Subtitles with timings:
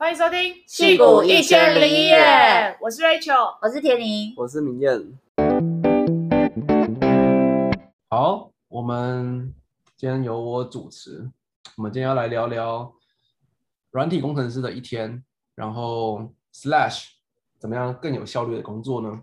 [0.00, 2.16] 欢迎收听《戏骨一千零一夜》，
[2.80, 4.98] 我是 Rachel，我是田妮，我是明艳。
[8.08, 9.52] 好，我们
[9.98, 11.30] 今天由我主持。
[11.76, 12.94] 我们今天要来聊聊
[13.90, 15.22] 软体工程师的一天，
[15.54, 17.08] 然后 Slash
[17.58, 19.20] 怎么样更有效率的工作呢？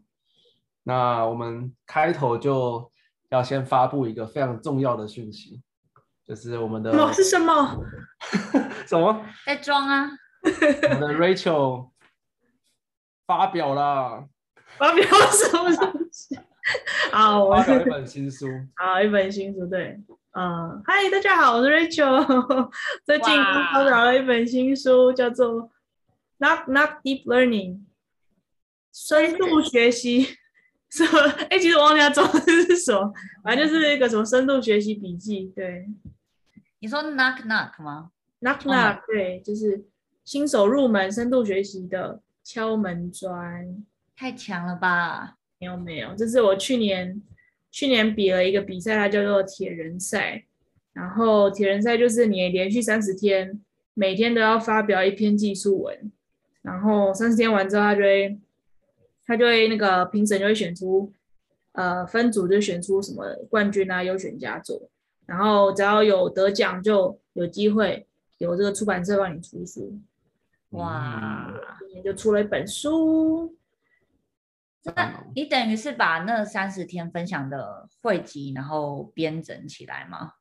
[0.83, 2.91] 那我们开头就
[3.29, 5.59] 要先发布一个非常重要的讯息，
[6.23, 7.83] 就是我们的什么是什么？
[8.85, 9.25] 什么？
[9.43, 10.07] 在装啊！
[10.93, 11.89] 我们的 Rachel
[13.25, 14.27] 发表了，
[14.77, 16.39] 发表了什么东西？
[17.11, 18.47] 好，我发表一本新书。
[18.75, 19.99] 好， 一本新书，对，
[20.31, 22.69] 嗯，嗨，大家好，我是 Rachel，
[23.05, 25.63] 最近刚发表了一本新书，叫做
[26.37, 27.75] 《Not Not Deep Learning》，
[28.93, 30.37] 深度学习。
[30.89, 31.19] 什么？
[31.49, 35.51] 哎、欸，其实我忘记它中文是什么，反正就是一个什么深度学习笔记。
[35.53, 35.85] 对，
[36.79, 39.85] 你说 Knock Knock 吗？Knock Knock，对，就是。
[40.27, 43.81] 新手入门深度学习的敲门砖，
[44.13, 45.37] 太强了吧？
[45.57, 47.23] 没有没有，这是我去年
[47.71, 50.43] 去年比了一个比赛，它叫做铁人赛。
[50.91, 53.57] 然后铁人赛就是你连续三十天，
[53.93, 56.11] 每天都要发表一篇技术文，
[56.61, 58.37] 然后三十天完之后，他就会
[59.25, 61.09] 他就会那个评审就会选出，
[61.71, 64.89] 呃，分组就选出什么冠军啊、优选佳作，
[65.25, 68.05] 然后只要有得奖，就有机会
[68.39, 69.97] 有这个出版社帮你出书。
[70.71, 73.55] 哇，今年就出了一本书。
[74.83, 80.33] 那你等于是把那三十天分享的汇集，然后编整起来吗？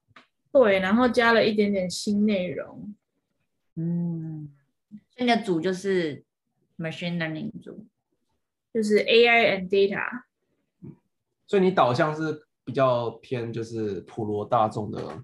[0.52, 2.94] 对，然后加了一点点新内容。
[3.74, 4.52] 嗯，
[5.16, 6.24] 现在组就是
[6.78, 7.86] machine learning 组，
[8.72, 10.22] 就是 AI and data。
[11.46, 15.22] 所以你导向是比较偏就是普罗大众的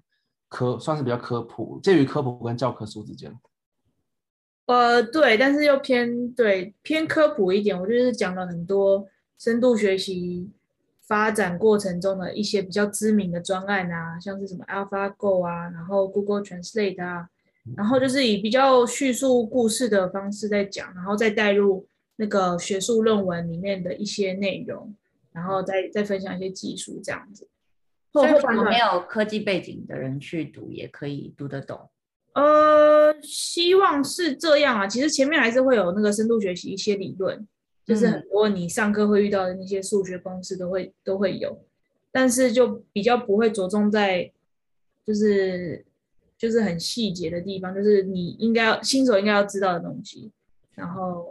[0.49, 3.33] 科，算是比较科普，介于科普跟教科书之间。
[4.65, 7.79] 呃，对，但是又偏对偏科普一点。
[7.79, 9.05] 我就是讲了很多
[9.37, 10.49] 深度学习
[11.01, 17.27] 发展过程中的一些比较知名的专案啊，像是什么 AlphaGo 啊，然后 Google Translate 啊，
[17.75, 21.85] 然后就是以比较叙述故事的方式在讲，然后再带入
[22.15, 24.95] 那个学术论文里面的一些内容，
[25.33, 27.49] 然后再再分享一些技术这样子。
[28.13, 28.31] 所以，
[28.63, 31.89] 没有科技背景的人去读，也可以读得懂。
[32.33, 34.87] 呃，希望是这样啊。
[34.87, 37.47] 其实前面还是会有那个深度学习一些理论，
[37.85, 41.63] 就是很多你上课会遇到的那些数学公式都会都会有，
[42.11, 44.31] 但是就比较不会着重在
[45.05, 45.85] 就是
[46.37, 50.31] 就是很细节的地方，就是你应该要新手应该要知道的东西。
[50.75, 51.25] 然后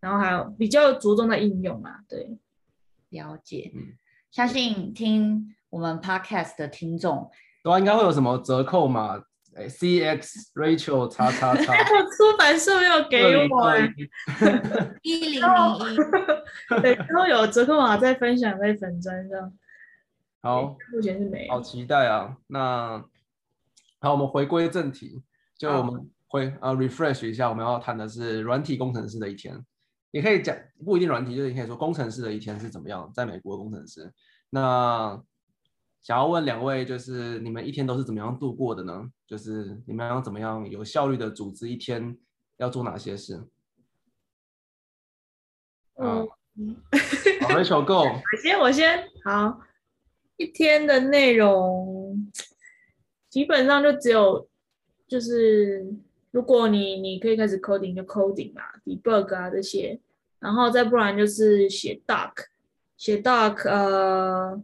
[0.00, 2.36] 然后还有比较着重在应用啊，对，
[3.08, 3.72] 了解。
[4.30, 7.30] 相信听我们 podcast 的听众，
[7.64, 9.24] 对啊，应该会有什么折扣码？
[9.54, 11.74] 哎，C X Rachel 叉叉叉，
[12.16, 13.78] 出版社没有给我
[15.02, 19.52] 一零零一，对，然后有折扣码再分享在粉专上。
[20.42, 21.52] 好，目前是没有。
[21.52, 22.36] 好期待啊！
[22.46, 23.04] 那
[24.00, 25.22] 好，我们回归正题，
[25.56, 29.56] 就我们回呃、uh, refresh 一下，我们要谈的是软体工程师的一天。
[30.10, 34.12] 也可以讲不一定软体，就是你可以说工程师的一天是怎么样，在美国的工程师。
[34.50, 35.18] 那
[36.02, 39.08] 想要问两位，就是你们一天都是怎么样度过的呢？
[39.24, 42.18] 就是你们要怎么样有效率的组织一天，
[42.56, 43.40] 要做哪些事？
[45.94, 46.26] 嗯，
[47.40, 48.02] 好，Rachel Go。
[48.02, 49.08] 我先，我先。
[49.24, 49.60] 好，
[50.36, 52.28] 一天的内容
[53.30, 54.48] 基本上就只有，
[55.06, 55.86] 就是
[56.32, 60.00] 如果你你可以开始 coding 就 coding 嘛，debug 啊这些，
[60.40, 62.32] 然后再不然就是写 doc，
[62.96, 64.60] 写 doc，呃。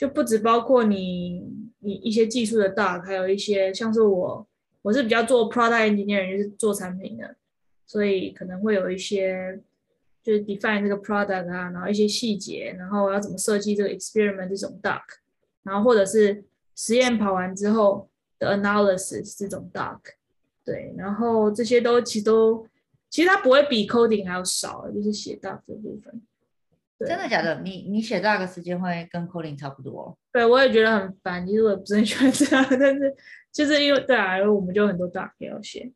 [0.00, 1.46] 就不只包括你
[1.80, 4.48] 你一些技术的 doc，还有一些像是我
[4.80, 7.36] 我是比较做 product engineer，就是做产品的，
[7.84, 9.60] 所以可能会有一些
[10.22, 15.02] 就是 define 这个 product 啊，然后一些细节，然后要怎么设计这个 experiment 这种 doc，
[15.64, 16.42] 然后或者是
[16.74, 19.98] 实验跑完之后的 analysis 这种 doc，
[20.64, 22.66] 对，然后这些都其实都
[23.10, 26.22] 其实它不会比 coding 还要少，就是写 doc 这部分。
[27.06, 27.60] 真的假的？
[27.62, 30.18] 你你写 doc 时间会跟 coding 差不多？
[30.30, 31.46] 对，我也觉得很烦。
[31.46, 33.16] 其实我也不是很喜欢这样， 但是
[33.50, 35.90] 就是因为对啊，因为我们就很多 doc 要写。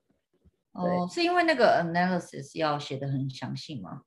[0.72, 4.02] 哦，是因为那个 analysis 要写的很详细吗？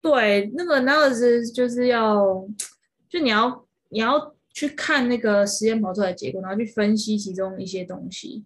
[0.00, 2.46] 对，那个 analysis 就是要，
[3.08, 8.44] 就你要你要去看那个实验跑出来的结果，然后去分析其中一些东西，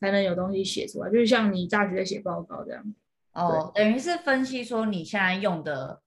[0.00, 1.10] 才能有东西写出来。
[1.10, 2.94] 就是像你大学在写报告这样。
[3.32, 6.00] 哦，等于是分析说你现在用的。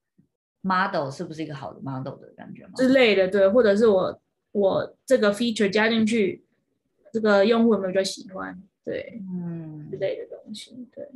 [0.67, 2.71] Model 是不是一个好的 model 的感觉吗？
[2.75, 4.19] 之类的，对，或者是我
[4.51, 6.43] 我这个 feature 加进去，
[7.13, 8.61] 这个用户有没有比较喜欢？
[8.83, 11.07] 对，嗯，之类的东西，对。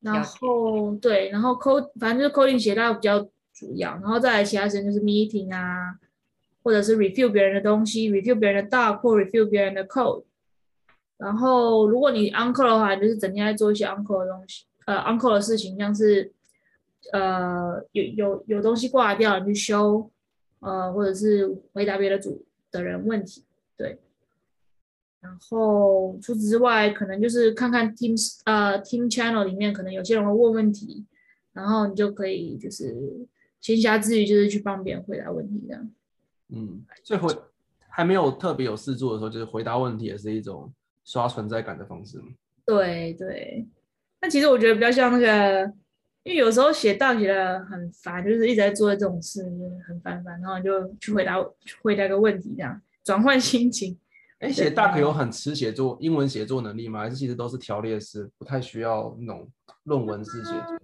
[0.00, 3.20] 然后对，然后 code 反正就是 coding 写到比较
[3.52, 5.94] 主要，然后再来其他时间就是 meeting 啊，
[6.62, 10.24] 或者是 review 别人的东西，review 别人的 doc 或 review 别人的 code。
[11.18, 16.32] 然后如果你 on call 的话，就是整天在做一些 on call 的东西，呃 on call 的事情，像是
[17.12, 20.10] 呃有有有东西挂掉，你去修，
[20.60, 23.44] 呃或者是回答别的组的人问题，
[23.76, 23.98] 对。
[25.20, 31.04] 然后除此之外，可能就是看看 Teams 呃 Team Channel 里面，可能有些人会问问题，
[31.52, 32.96] 然后你就可以就是
[33.60, 35.90] 闲暇之余就是去帮别人回答问题这样。
[36.48, 37.36] 嗯，所以回
[37.88, 40.72] 还没有特别有事做的时候，就是回答问题也是一种
[41.04, 42.18] 刷存在感的方式。
[42.64, 43.66] 对对，
[44.22, 45.70] 那其实我觉得比较像那个，
[46.22, 51.36] 因为有时候写 doc 写的很烦，就是一直在做这种事，就是、很烦烦，然后你就去回答
[51.82, 53.98] 回答个问题这样，转换心情。
[54.40, 57.00] 哎，写大可有很吃写作英文写作能力吗？
[57.00, 59.50] 还是其实都是条列式，不太需要那种
[59.84, 60.78] 论文式写作？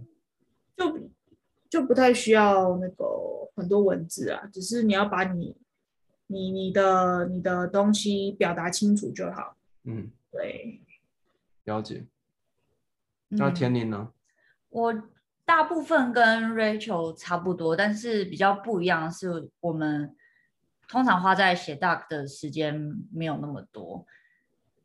[0.77, 1.11] 就
[1.69, 3.05] 就不太需要那个
[3.55, 5.56] 很多文字啊，只是你要把你
[6.27, 9.56] 你你的你的东西表达清楚就好。
[9.85, 10.81] 嗯，对，
[11.65, 12.05] 了解。
[13.29, 14.12] 那田宁呢？
[14.69, 14.93] 我
[15.47, 20.15] 大部分跟 Rachel 差不多，但是比较不一样是我们。
[20.89, 22.81] 通常花在写 doc 的时间
[23.13, 24.07] 没有那么多，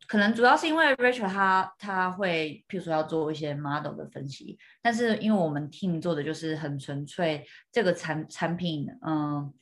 [0.08, 9.54] 可能主要是因为 Rachel 他他会，譬如说要做一些 model 的分析，但是因为我们 team 做的就是很纯粹这个产产品，嗯，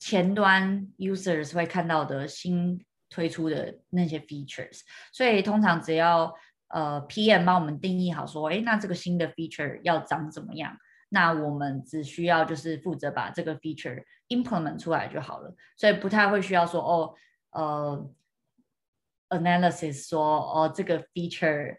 [0.00, 4.80] 前端 users 会看到的新推出的那些 features，
[5.12, 6.34] 所以通常只要
[6.68, 10.76] 呃 PM 帮我们定义好说，哎，那这个新的 feature 要长怎么样？
[11.10, 17.14] 那我们只需要就是负责把这个 feature implement 出来就好了，所以不太会需要说哦，
[17.52, 18.10] 呃
[19.30, 21.76] ，analysis 说哦这个 feature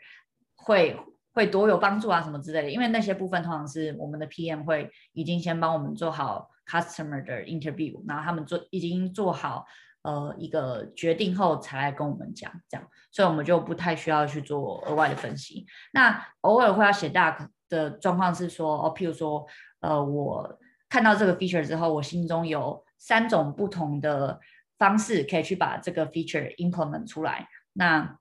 [0.56, 0.98] 会
[1.32, 9.66] 会多有帮助啊什么之类的，因为那些部分通常是我们的 PM 会已经先帮我们做好 customer 的 interview，然后他们做已经做好
[10.04, 15.66] 呃一个决定后才来跟我们讲这样，所以我们就不太需要去做额外的分析。
[15.94, 19.46] 那偶尔会要写 doc 的状况是说，哦，譬如说，
[19.82, 20.60] 呃，我
[20.90, 24.40] 看到这个 feature 之后，我心中有三种不同的
[24.78, 27.48] 方式可以去把这个 feature implement 出来。
[27.74, 28.18] 那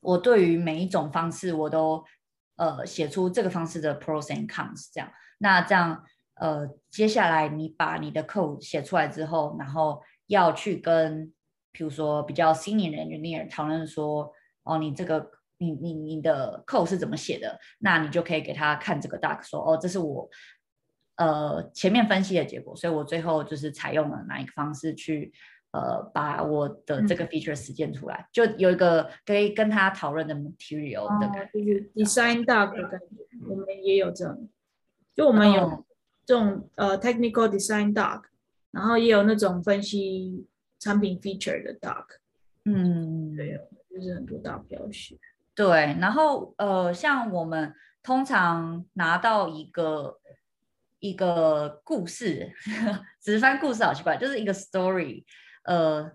[0.00, 2.04] 我对于每一种方式，我都
[2.56, 5.10] 呃写出这个方式的 pros and cons 这样。
[5.38, 6.04] 那这样，
[6.34, 11.30] 呃，接下来你把你的 code 写出来之后，然后要去跟，
[11.70, 14.32] 比如说比较 senior engineer 讨论说，
[14.64, 15.30] 哦，你这个。
[15.62, 17.60] 你你你的 code 是怎么写的？
[17.80, 20.26] 那你就可以给他看这个 doc，说哦，这是我
[21.16, 25.30] 呃前面分析的结果，所以我最后就是采用了哪一个方式去
[25.72, 33.06] 呃把我的这个 feature 实践出来，嗯、就有一个可以跟他讨论的 material 的感觉，哦、就是 design doc 的感觉，
[33.46, 34.48] 我们也有这种，
[35.14, 35.84] 就我们有
[36.24, 38.22] 这种、哦、呃 technical design doc，
[38.70, 40.46] 然后也有那种分析
[40.78, 42.04] 产品 feature 的 doc，
[42.64, 43.58] 嗯，对，
[43.90, 45.18] 就是很多 doc 要写。
[45.54, 50.18] 对，然后呃，像我们通常拿到一个
[51.00, 52.52] 一个故事，
[53.20, 55.24] 只是翻故事好奇怪，就是一个 story，
[55.64, 56.10] 呃，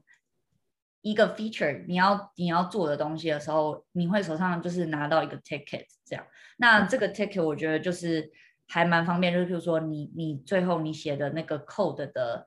[1.02, 6.26] 一个 feature，你要你要做的东西的时候，你会手上就是拿到一个 ticket 这样。
[6.58, 8.32] 那这个 ticket 我觉得就是
[8.68, 12.46] 还蛮方便，就是比如说你你最后你写的那个 code 的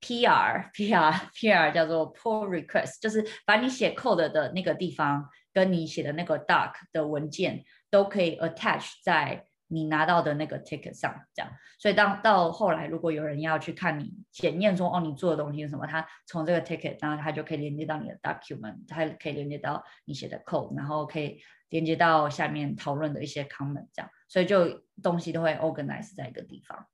[0.00, 5.28] PR PR PR 叫做 pull request，就是把你写 code 的那个地方。
[5.54, 11.52] 跟你写的那个 doc 的文件都可以 attach 在你拿到的那个 ticket 上，这样。
[11.78, 24.10] 所以当到后来，如果有人要去看你检验说，哦，你做的东西是什么，他从这个 ticket，然后他就可以连接到你的 document，他可以连接到你写的 code，然后可以连接到下面讨论的一些 comment，这样。
[24.32, 26.86] 所以就东西都会 organize 在一个地方。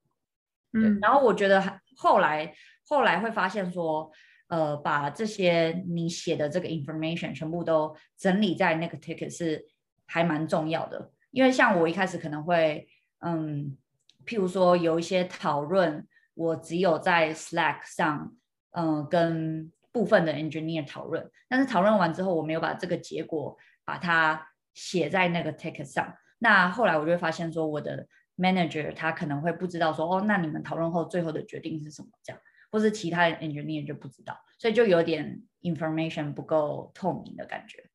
[0.73, 2.52] 嗯，然后我觉得后来
[2.87, 4.11] 后来会发现说。
[4.50, 9.62] 呃，把这些你写的这个 information 全部都整理在那个 ticket 是
[10.07, 13.76] 还蛮重要的，因为像我一开始可能会，嗯，
[14.25, 18.35] 譬如说有一些讨论，我只有在 Slack 上，
[18.71, 23.54] 嗯，跟部分的 engineer 讨论，但是讨论完之后，我没有把这个结果
[23.85, 32.42] 把它写在那个 ticket 上，那后来我就会发现说，我的 manager 他可能会不知道说，哦，那你们讨论后最后的决定是什么这样。
[32.71, 37.88] 或是其他的 engineer 就不知道，所以就有点 information 不够透明的感觉。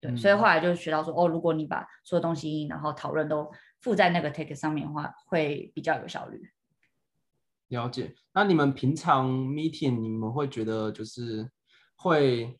[0.00, 3.48] 对，嗯、所以后来就学到说，哦，如果你把所有东西然后讨论都
[3.80, 6.50] 附在那个 ticket 上面的话，会比较有效率。
[7.68, 8.12] 了解。
[8.32, 11.48] 那你们平常 meeting 你们会觉得就是
[11.94, 12.58] 会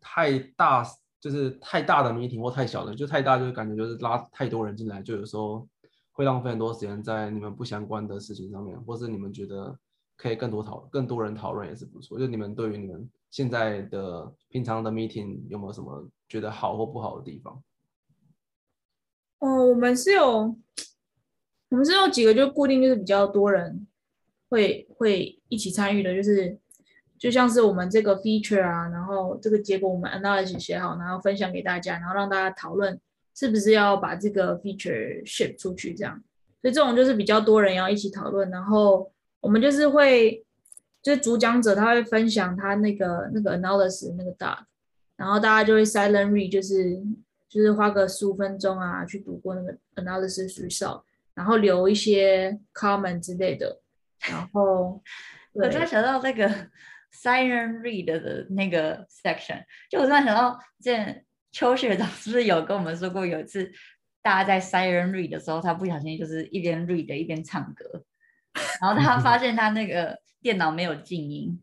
[0.00, 0.82] 太大
[1.20, 5.68] 就是太大的 meeting 或太小的，就太大就是感觉就是拉太多人进来，就有时候
[6.12, 9.78] 会浪费很多时间在你们不相关的事情上面，或是你们觉得
[10.16, 12.18] 可以更多讨更多人讨论也是不错。
[12.18, 17.62] 就你们对于你们现在的平常的 meeting 有没有什么觉得好或不好的地方？
[19.40, 20.56] 哦，我们是有，
[21.70, 23.86] 我们是有几个就固定就是比较多人
[24.48, 26.59] 会会一起参与的，就是。
[27.20, 32.98] 就像是我们这个 feature 啊，然后这个结果我们 analysis 写好，然后分享给大家，然后让大家讨论
[33.34, 36.18] 是不是要把这个 feature ship 出去这样。
[36.62, 39.12] 所以这种就是比较多人要一起讨论，然后
[39.42, 40.42] 我们就是会，
[41.02, 44.56] 就是主讲者他会分享他那个那个 analysis 那个 doc，
[45.16, 46.98] 然后大家就会 silent read，就是
[47.50, 51.02] 就是花个十五分钟啊去读过那个 analysis result，
[51.34, 53.78] 然后留一些 comment 之类的，
[54.20, 55.02] 然后
[55.52, 56.50] 我突然想到那个。
[57.12, 63.70] Silent read 的那个 section，就我突然想到，之前邱学长是不是有跟我们说过，有一次
[64.22, 68.04] 大家在 Silent read 的时候，他不小心就是一边 read 一边唱歌，
[68.80, 71.60] 然后他发现他那个电脑没有静音，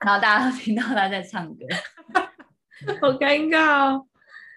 [0.00, 1.66] 然后大家都听到他在唱歌，
[3.00, 4.06] 好尴尬哦。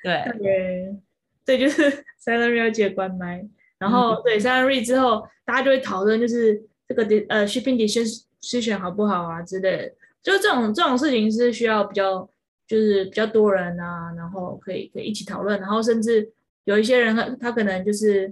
[0.03, 0.95] 对对，
[1.43, 1.89] 对，就是
[2.23, 3.43] Silent read 要记得关麦，
[3.79, 8.05] 然后对 Silent read 之后，大家就会讨论，就是这个呃 shipping decision
[8.45, 9.89] 筛选好不好啊之类的，
[10.21, 12.29] 就这种这种事情是需要比较，
[12.67, 16.31] 就是比较多人啊，然后可以可以一起讨论，然后甚至
[16.65, 18.31] 有一些人他他可能就是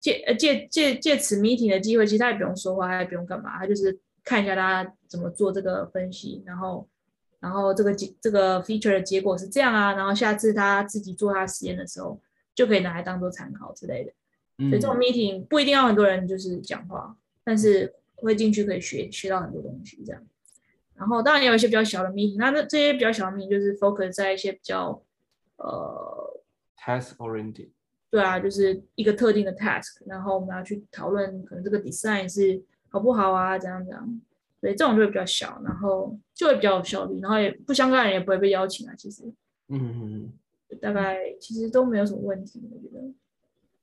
[0.00, 6.88] 借呃借借借此 meeting 的机会，其实他也不用说话，他也不用干嘛，他就是看一下大家怎么做这个分析，然后
[7.38, 12.18] 然后这个结这个 feature 的结果是这样啊，然后下次他自己做他实验的时候
[12.54, 14.12] 就可以拿来当做参考之类的。
[14.70, 17.14] 所以这种 meeting 不一定要很多人就是讲话，
[17.44, 17.94] 但是。
[18.20, 20.22] 会进去可以学学到很多东西，这样。
[20.96, 25.00] 然后当然也有一些比较小的 meeting，那那这些比较小的 meeting 就是 focus 在一些比较
[25.56, 26.42] 呃
[26.76, 27.68] task oriented。
[28.10, 34.20] 对啊，就是一个特定的 task，然后我们要去讨论可能这个 design 是好不好啊，怎样怎样。
[34.60, 38.94] 对，这种就会比较小，然后就会比较有效率，然后也不相干的人也不会被邀请啊。
[38.96, 39.22] 其实，
[39.68, 40.32] 嗯嗯
[40.70, 43.00] 嗯，大概其实都没有什么问题，我觉得。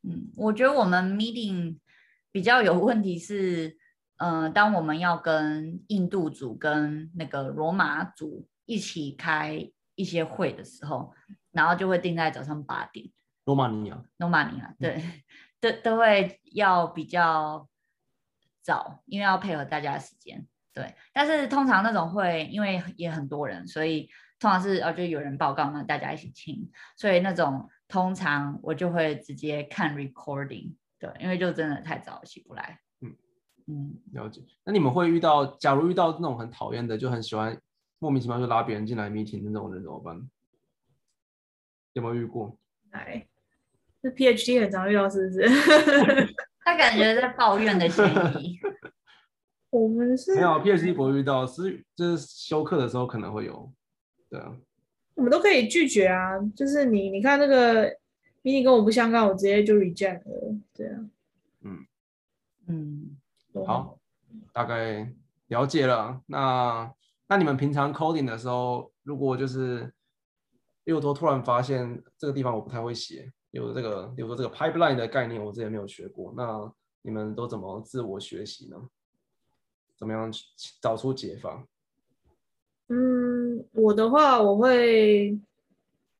[0.01, 1.77] 嗯，我觉得我们 meeting
[2.33, 3.77] 比较有问题是。
[4.17, 11.13] 嗯、呃，当我们要跟印度组跟那个罗马组一起开一些会的时候，
[11.51, 13.09] 然后就会定在早上八点。
[13.45, 15.03] 罗马尼亚，罗马尼亚，对，
[15.61, 17.67] 都都会要比较
[18.61, 20.47] 早，因为要配合大家的时间。
[20.73, 26.69] 对，但是通常那种会，因为也很多人，所以通常是哦，就有人报告，嘛大家一起听。
[26.97, 32.79] 所以那种通常我就会直接看 recording，对，因为就真的太早起不来。
[33.67, 34.41] 嗯，了解。
[34.63, 37.59] 那你们会遇到，假如遇到那种很讨厌的，就很喜欢
[37.99, 40.29] 莫名其妙就拉别人进来 meeting 的那种人怎么办？
[41.93, 42.57] 有没有遇过？
[42.91, 43.27] 哎，
[44.01, 45.47] 这 PhD 很常遇到，是不是？
[46.63, 48.05] 他感觉在抱怨的嫌
[48.41, 48.59] 疑。
[49.71, 53.71] 我们是没有 PhD 不会遇到，是就是休课的时候可能会有。
[54.29, 54.55] 对啊，
[55.15, 56.39] 我们都可以拒绝啊。
[56.55, 57.89] 就是你，你看那个
[58.43, 60.55] meeting 跟我不相干，我直接就 reject 了。
[60.73, 61.09] 对啊。
[61.61, 61.85] 嗯
[62.67, 63.14] 嗯。
[63.63, 63.97] 好，
[64.51, 65.13] 大概
[65.47, 66.19] 了解了。
[66.25, 66.91] 那
[67.27, 69.93] 那你们平常 coding 的时候，如果就是，
[70.83, 76.71] 又都突然发现这个地方我不太会写，有这个，比如说这个 pipeline 的概念我之前没有学过，那
[77.01, 78.77] 你们都怎么自我学习呢？
[79.97, 80.29] 怎么样
[80.81, 81.65] 找出解法？
[82.89, 85.39] 嗯，我的话，我会，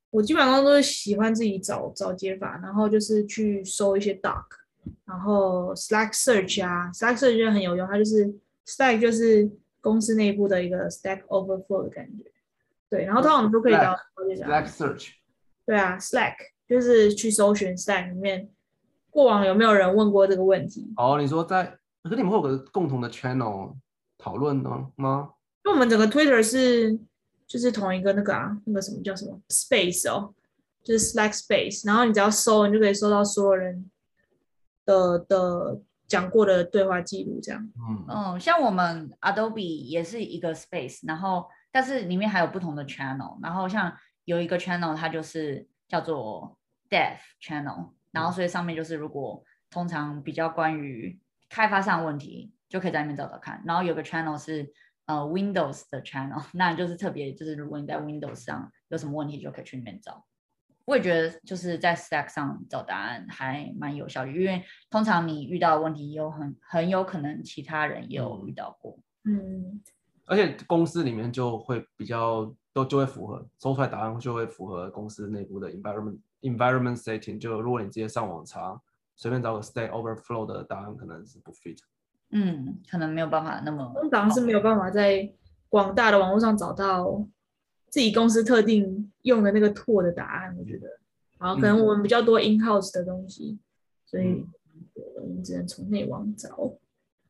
[0.10, 4.46] 我基本上都是喜欢自己找找解法，然后就是去搜一些 doc。
[5.06, 8.34] 然后 Slack Search 啊，Slack Search 就很有用，它就是
[8.66, 9.50] Slack 就是
[9.82, 12.26] 公司内部的一个 Stack Overflow 的感觉。
[12.90, 15.10] 对，然后通常我们都可以到 Slack Search。
[15.66, 16.36] 对啊，Slack
[16.68, 18.50] 就是去搜寻 Slack 里面
[19.10, 20.92] 过往有没有人问过这个问题。
[20.98, 23.76] 哦，你说在，可是你们会有个共同的 channel
[24.18, 25.30] 讨论呢吗？
[25.64, 26.98] 因为我们整个 Twitter 是
[27.48, 30.34] 就是同一个那个啊，那个什么叫什么 Space 哦，
[30.84, 33.90] 就是 Slack Space，然后你只要搜，你就可以搜到所有人。
[34.86, 38.06] 的的讲过的对话记录这样，嗯。
[38.08, 43.92] 嗯，像我们 Adobe 也是一个 space，然后但是里面还有不同的 channel，然后像
[44.24, 46.58] 有一个 channel 它就是叫做
[46.90, 54.72] Dev channel，然后所以上面就是如果通常比较关于开发上的问题，就可以在那边找找看，然后有个 channel 是
[55.06, 60.24] 呃 Windows 的 channel， 那就是特别就是如果你在 Windows 上有什么问题，就可以去里面找。
[60.86, 68.98] 我也觉得就是在 Stack 上找答案还蛮有效率，因为通常你遇到的问题有很很有可能其他人也有遇到过。
[69.24, 69.82] 嗯，
[70.26, 77.40] 而且公司里面就会比较都就会符合，搜出来答案就会符合公司内部的 environment environment setting。
[77.40, 78.80] 就如果你直接上网查，
[79.16, 81.80] 随便找个 Stack Overflow 的答案，可能是不 fit。
[82.30, 85.28] 嗯，可能没有办法那么，通常是没有办法在
[85.70, 87.26] 广大的网络上找到
[87.96, 90.54] 自己公司特定用的那个 tool 的答案。
[90.60, 91.00] 我觉得，
[91.40, 93.60] 然后可能我们比较多 in house 的东西，嗯、
[94.06, 94.46] 所以
[95.16, 96.74] 我们只能从内网找。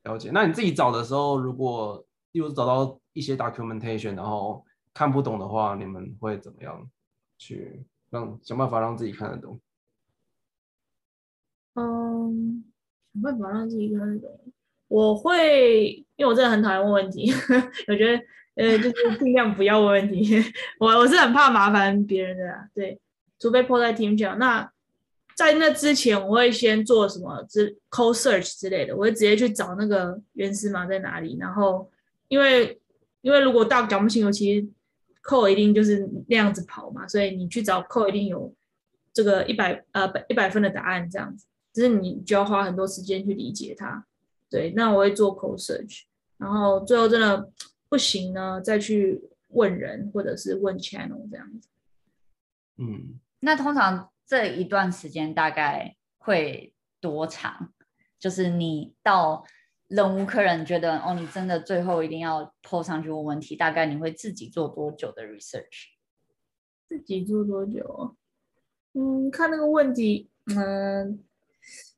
[0.05, 0.31] 了解。
[0.33, 6.89] 那你自己找的时候，如果例如找到一些 documentation，然后看不懂的话，你们会怎么样
[7.37, 9.61] 去让想办法让自己看得懂？
[11.75, 12.63] 嗯，
[13.13, 14.39] 想办法让自己看得懂。
[14.87, 17.31] 我会，因为我真的很讨厌问问题，
[17.87, 18.23] 我觉得
[18.55, 20.43] 呃，就是尽量不要问问题。
[20.79, 22.99] 我我是很怕麻烦别人的啦，对，
[23.39, 24.37] 除非 po 在 team 讲。
[24.39, 24.69] 那
[25.35, 31.37] 在那之前，我会先做什么之 c o search 之类的，我会直接去找那个原始码在哪里。
[31.39, 31.89] 然后，
[32.29, 32.79] 因为
[33.21, 34.65] 因为如果大讲不清楚，其实
[35.23, 38.53] c o 一定就是那样子跑嘛，所以你去找 c o 一定有
[39.11, 44.05] 这个一百呃一百分的答案这样子，只是你就要花很多时间去理解它。
[44.49, 46.03] 对，那我会做 c o search，
[46.37, 47.49] 然后最后真的
[47.95, 51.69] 不行呢，再去问人或者是问 channel 这样子。
[52.75, 57.71] 嗯，那通常这一段时间大概会多长？
[58.19, 59.45] 就是你到
[59.87, 65.93] 忍无可忍，觉得哦，你真的最后一定要 po 上去问问题，大概你会自己做多久的 research？
[66.89, 68.17] 自己做多久？
[68.91, 71.23] 嗯，看那个问题，嗯，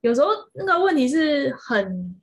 [0.01, 2.21] 有时候那个问题是很。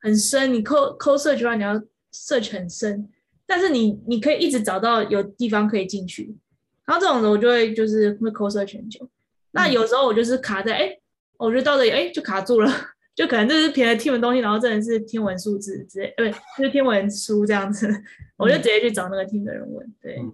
[0.00, 1.82] 很深，你 code code search 的话，你要
[2.14, 3.08] search 很深，
[3.44, 6.36] 但是你你可以一直找到有地方可以进去，
[6.84, 9.08] 然后这种的我就会就是会 code search 很久。
[9.50, 10.98] 那有时候我就是卡在，哎、嗯，
[11.38, 12.70] 我觉得到这里，哎，就卡住了，
[13.16, 17.88] 就可能就是别的 team 的东西，然后真的是天文数字之类，对，就是天文书这样子，
[18.36, 19.94] 我就直接去找那个 team 的人问。
[20.00, 20.32] 对，嗯、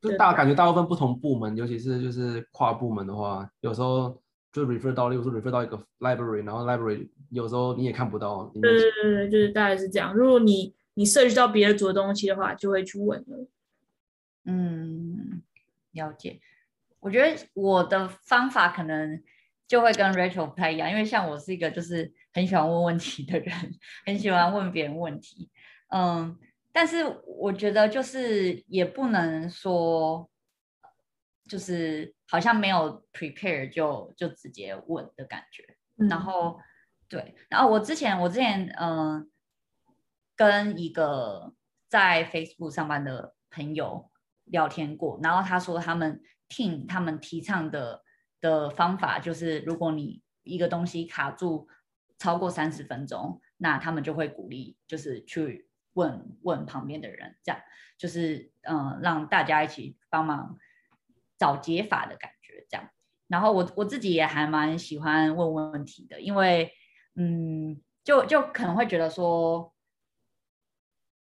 [0.00, 4.16] 就大感觉大部分不同部门，尤其是就是跨部门的话，有时候。
[4.54, 8.52] 就 refer 到，例如说 refer 到一个 library，然后 library 有时候你也看不到。
[8.52, 10.14] 对对对，就是大概是这样。
[10.14, 13.48] 如果你你 search 到别的组的东西的话，就会去问了。
[14.44, 15.42] 嗯，
[15.92, 16.40] 了解。
[17.00, 19.22] 我觉得我的方法可能
[19.66, 23.54] 就会跟 Rachel 不太一样，因为像我是一个就是很喜欢问问题的人，
[24.06, 25.50] 很喜欢问别人问题。
[25.88, 26.38] 嗯，
[26.72, 30.28] 但是我觉得就是也不能说。
[31.48, 36.58] 就是好像没有 prepare 就就直接问的感觉，嗯、然后
[37.08, 39.26] 对，然后我之前我之前嗯、呃、
[40.36, 41.54] 跟一个
[41.88, 44.10] 在 Facebook 上班的朋友
[44.44, 48.02] 聊天过，然后他说他们 team 他们提倡的
[48.40, 51.68] 的方法就是，如果你一个东西卡住
[52.18, 57.60] 超过三十分钟，那他们就会鼓励就是去问问旁边的人，这样
[57.98, 60.58] 就是嗯、让大家一起帮忙。
[61.38, 62.88] 找解法的感觉，这样。
[63.26, 66.70] 然后我我自己也还蛮喜欢问问题的，因为
[67.16, 69.74] 嗯，就就可能会觉得说，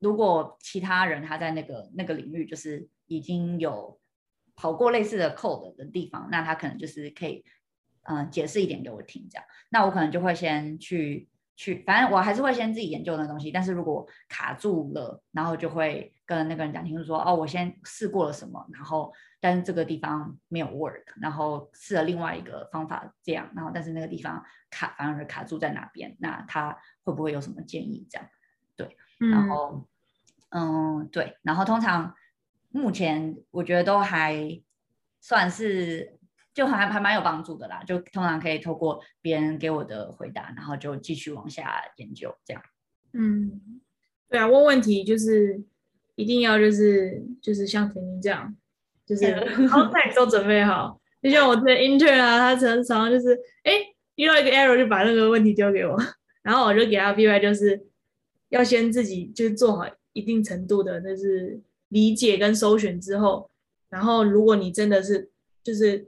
[0.05, 3.99] 如果其他人他在那个那个领域就是已经有
[4.55, 7.43] 跑过类似的 code 的地方，那他可能就是可以
[8.03, 9.45] 嗯、呃、解释一点给我听，这样。
[9.69, 13.51] 那我可能就会先去去，反正我还是会先自己研究那东西。
[13.51, 19.11] 但是如果卡住了，然后就会跟那个人讲清楚说，哦，我先试过了什么，然后。
[19.41, 26.15] 但是这个地方没有 work，然后试了另外一个方法，这样，然后但是那个地方卡，反而卡住在哪边？
[26.19, 28.07] 那他会不会有什么建议？
[28.09, 28.27] 这样，
[28.75, 28.97] 对，
[29.29, 29.85] 然后，嗯，
[30.55, 32.15] 嗯，对，然后通常
[32.69, 34.61] 目前我觉得都还
[35.19, 36.17] 算是
[36.53, 42.63] 就还还蛮有帮助的啦，就通常可以透过别人给我的回答，然后就继续往下研究，这样。
[43.11, 43.81] 嗯，
[44.29, 45.61] 对啊，问问题就是
[46.15, 48.55] 一定要就是就是像婷婷这样。
[49.05, 49.23] 就是
[49.69, 53.73] context 都准备好，就像我这 intern 啊，他常常就是，哎，
[54.15, 55.95] 遇到一个 error 就把那个问题丢给我，
[56.41, 57.85] 然后我就给他 feedback，就是
[58.49, 63.49] 要先自己就是做好一定程度的，就是理解跟搜寻之后，
[63.89, 65.29] 然后如果你真的是
[65.61, 66.07] 就是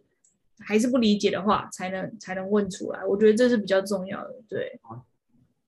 [0.60, 3.06] 还是不理解的话，才能才能问出来。
[3.06, 4.80] 我觉得这是比较重要的，对。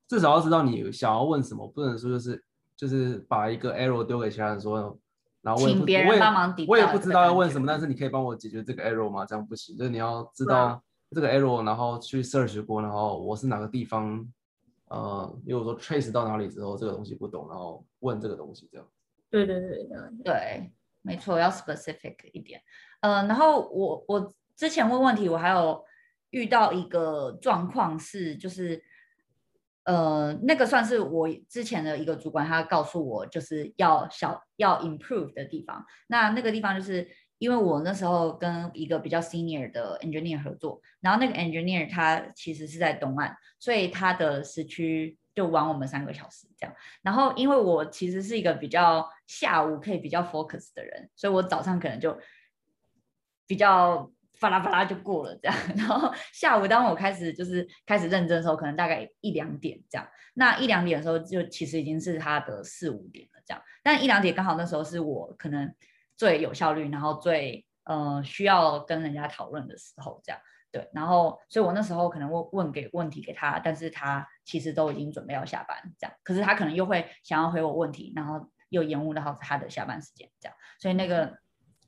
[0.08, 2.44] 至少要知道你想要问什么，不能说就是
[2.76, 4.98] 就是把一个 error 丢给其他人说。
[5.42, 9.26] 然后我也不，请别人帮忙我也，我也不知道要问什么，但是你可以帮我解决这个 error 吗？
[9.26, 14.28] 这样不行，就是你要知道这个 error，然后去 search 过，然后我是哪个地方，
[14.90, 18.88] 呃，如果说 trace 到哪里之后，这个东西不懂，然后问这个东西这样。
[19.30, 22.62] 对对对对，对，没错，要 specific 一点。
[23.02, 25.84] 呃，然后我我之前问问题，我还有
[26.32, 28.84] 遇到一个状况是，就是。
[29.86, 35.84] 呃，那个算是我之前的一个主管，他告诉我就是要小要 improve 的地方。
[36.06, 46.76] 那那个地方就是因为我那时候跟一个比较 senior 的 engineer 合作，然后那个 engineer 他其实是在东岸，所以他的时区就晚我们三个小时这样。
[47.02, 52.16] 然后因为我其实是一个比较下午可以比较 focus 的人，所以我早上可能就
[53.48, 54.12] 比较。
[54.42, 60.08] 巴拉巴拉就过了这样， 然后下午当我开始就是开始认真的时候，可能大概一两点这样。
[60.36, 63.62] 那一两点的时候，就其实已经是他的四五点了这样。
[63.84, 65.70] 但一两点刚好那时候是我可能
[66.20, 70.40] 最有效率，然后最呃需要跟人家讨论的时候这样。
[70.72, 76.16] 对，然后所以我那时候可能问问给问题给他，但是他其实都已经准备要下班这样。
[76.24, 80.56] 可是他可能又会想要回我问题，然后又延误到他的下班时间这样。
[80.80, 81.38] 所以那个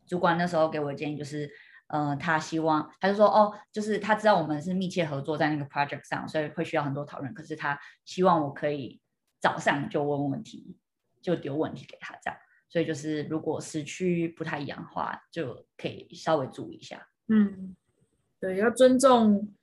[0.08, 1.52] 主管那时候给我的建议就是。
[1.94, 7.34] 呃，他希望，他就说，哦，就是他知道我们是密切合作在那个 project 上，所以会需要很多讨论。
[7.34, 9.02] 可是他希望我可以
[9.42, 10.78] 早上就问问题，
[11.22, 12.40] 就丢问题给他这样。
[12.72, 17.06] 所以就是如果时区不太一样的话，就可以稍微注意一下。
[17.28, 17.76] 嗯，
[18.40, 19.54] 对，要尊重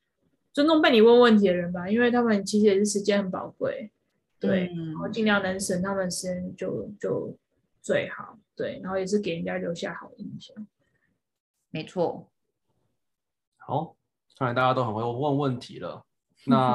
[0.52, 3.90] 尊重被你问问题的人吧，因为他们其实也是时间很宝贵，
[4.38, 7.34] 对，嗯、然后尽量能省他们时间就就
[7.80, 10.66] 最好，对，然后也是给人家留下好印象。
[11.70, 12.30] 没错，
[13.56, 13.96] 好，
[14.36, 16.04] 看来大家都很会问问题了。
[16.46, 16.72] 那，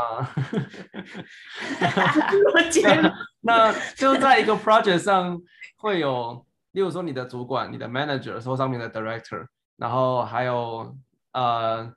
[1.79, 5.41] 那， 那就在一个 project 上
[5.77, 9.45] 会有，例如说你的主管、你的 manager，说上面的 director，
[9.77, 10.95] 然后还有
[11.33, 11.93] 呃，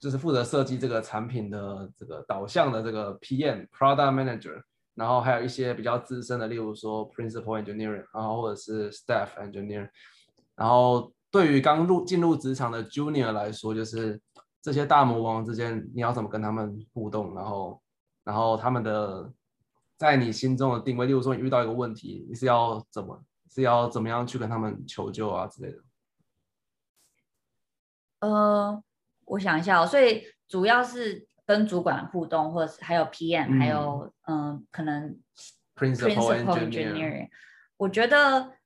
[0.00, 4.62] 就是负责设计这个产品的这个导向的这个 PM（product manager），
[4.94, 9.88] 然后还有一些比较资深的，例如说 principal engineer，然后或者是 staff engineer，
[10.56, 11.12] 然后。
[11.30, 14.18] 对于刚入进入职场的 junior 来说，就是
[14.62, 17.34] 这些大魔王之间，你要怎么跟他们互动？
[17.34, 17.82] 然后，
[18.24, 19.30] 然后他们的
[19.98, 25.78] 在你心中的定位，例如说你遇到一个问题，你是要怎么是要怎么样去跟他们求救啊之类的？
[28.20, 28.82] 呃，
[29.26, 35.20] 我想一下哦，所以主要是跟主管互动，或者是还有 PM，、嗯、还有嗯、呃，可能
[35.76, 37.28] principal engineer，
[37.76, 38.56] 我觉得。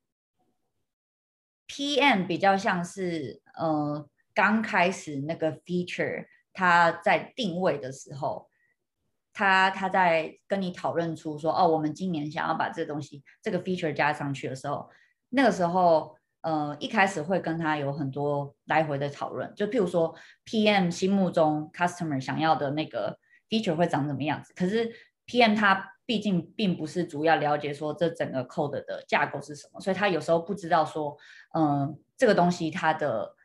[1.68, 8.51] PM 比较像是呃刚开始那个 feature，它在定位的时候，
[9.33, 14.88] 他他在跟你讨论出说哦，我们今年想要把这个东西这个 feature 加上去的时候，
[15.31, 20.14] 那个时候呃一开始会跟他有很多来回的讨论，就譬如说
[20.45, 23.18] PM 心目中 customer 想要的那个
[23.49, 24.92] feature 会长什么样子，可是
[25.27, 25.90] PM 他。
[26.05, 31.16] 毕竟并不是主要了解说这整个 code 的架构是什么，所以他有时候不知道说，
[31.55, 33.37] 嗯，这个东西它的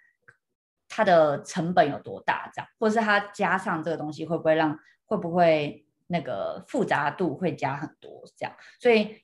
[0.89, 9.17] 它的成本有多大，这样，或者是他加上这个东西会不会让会不会那个复杂度会加很多，这样，所以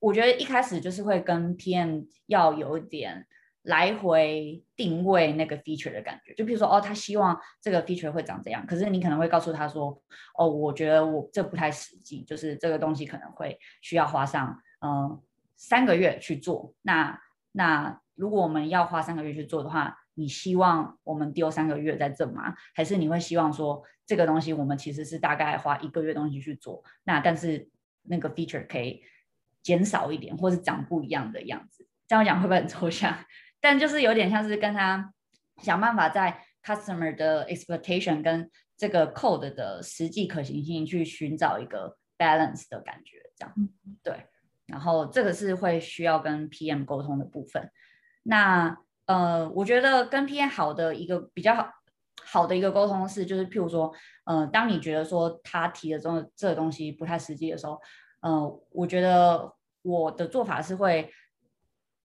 [0.00, 3.26] 我觉得一开始就是会跟 PM 要有一点。
[3.66, 9.98] 来回定位那个 feature 的感觉，就比如说哦，他希望这个 feature 会长这样，可是你可能会告诉他说，
[10.36, 15.18] 哦，我觉得我这不太实际，就是这个东西可能会需要花上嗯、
[15.56, 16.74] 三个月去做。
[16.82, 17.18] 那
[17.52, 22.54] 那如果我们要花三个月去做的话，你希望我们丢三个月在这吗？
[22.74, 27.68] 还是你会希望说这个东西我们其实是大概花一个月东西去做，那但是
[28.02, 29.02] 那个 feature 可以
[29.62, 31.86] 减少一点，或是长不一样的样子？
[32.06, 33.16] 这样讲会不会很抽象？
[33.60, 35.12] 但就是有点像是跟他
[35.62, 43.54] 想办法在 customer 的 expectation 跟这个 code 的实际可行性去寻找一个 balance 的感觉，这样
[44.02, 44.26] 对。
[44.66, 47.70] 然后这个是会需要跟 PM 沟通的部分。
[48.22, 51.70] 那呃，我觉得跟 PM 好的一个比较好
[52.24, 53.92] 好的一个沟通是，就是譬如说，
[54.24, 57.80] 呃，当你觉得说他提的这这个东西不太实际的时候，
[58.20, 61.10] 呃，我觉得我的做法是会。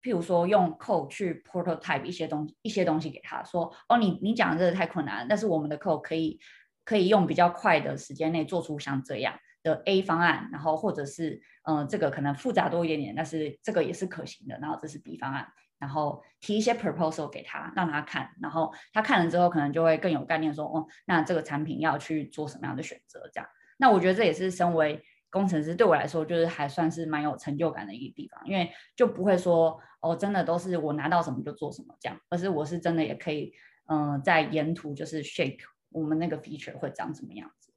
[0.01, 6.39] 譬如说用 code 去 prototype 一些东西，一些东西给他说，哦，你你讲的这个太困难，但是我们的 code 可以
[6.85, 15.45] 可以用比较快的时间内做出像这样的 A 方案，然后或者是嗯、呃，这个可能复杂多一点点，但是这个也是可行的，然后这是 B 方案，
[15.79, 33.53] 然后提一些 proposal 给他，让他看，然后他看了之后，可能就会更有概念说，哦，那这个产品要去做什么样的选择，这样，那我觉得这也是身为工程师对我来说，就是还算是蛮有成就感的一个地方，因为就不会说哦，真的都是我拿到什么就做什么这样，而是我是真的也可以，
[33.87, 35.59] 嗯、在沿途就是 shape
[35.91, 37.71] 我们那个 feature 会长什么样子。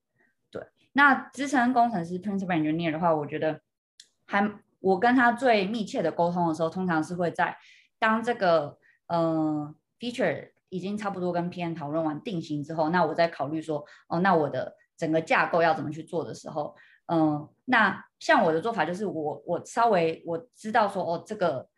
[0.51, 0.63] 对，
[0.93, 3.61] 那资深工程师 principal engineer 的话，我觉得
[4.27, 7.57] 还我跟他最密切的沟通的时候，通常是会在
[8.03, 16.75] 当这个嗯、呃、feature 已经差不多跟 PM 讨论完定型之后，那我再考虑说，哦，那我的整个架构要怎么去做的时候。
[17.07, 21.69] 嗯，那像我的做法就是我我稍微我知道说哦这个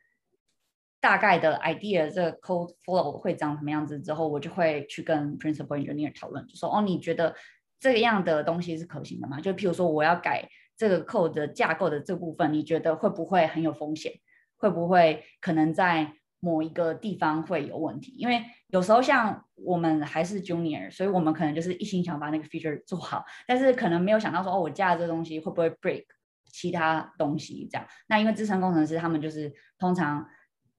[0.99, 7.35] 大概的 idea 这个 code flow 会长什么样子之后，我就会去跟 principal engineer 讨论，就说哦你觉得
[7.79, 9.39] 这样的东西是可行的吗？
[9.43, 14.13] 就譬如说我要改这个 code 的架构的这部分，你觉得会不会很有风险？
[14.65, 18.13] 会不会可能在某一个地方会有问题？
[18.17, 26.07] 因为有时候像我们还是 junior，所以我们可能就是一心想把那个 feature 做好，但是可能没有想到说哦，我加的这东西会不会 break
[26.47, 27.87] 其他东西这样。
[28.07, 30.27] 那因为资深工程师他们就是通常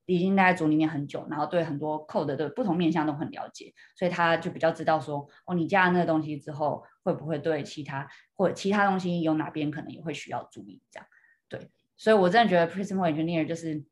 [0.08, 11.08] 已经待在组里面很久，然后对很多 code 的不同面向都很了解，所以他就比较知道说哦，你加了那个东西之后会不会对其他或者其他东西有哪边可能也会需要注意这样。
[11.48, 13.84] 对，所以我真的觉得 principal engineer 就是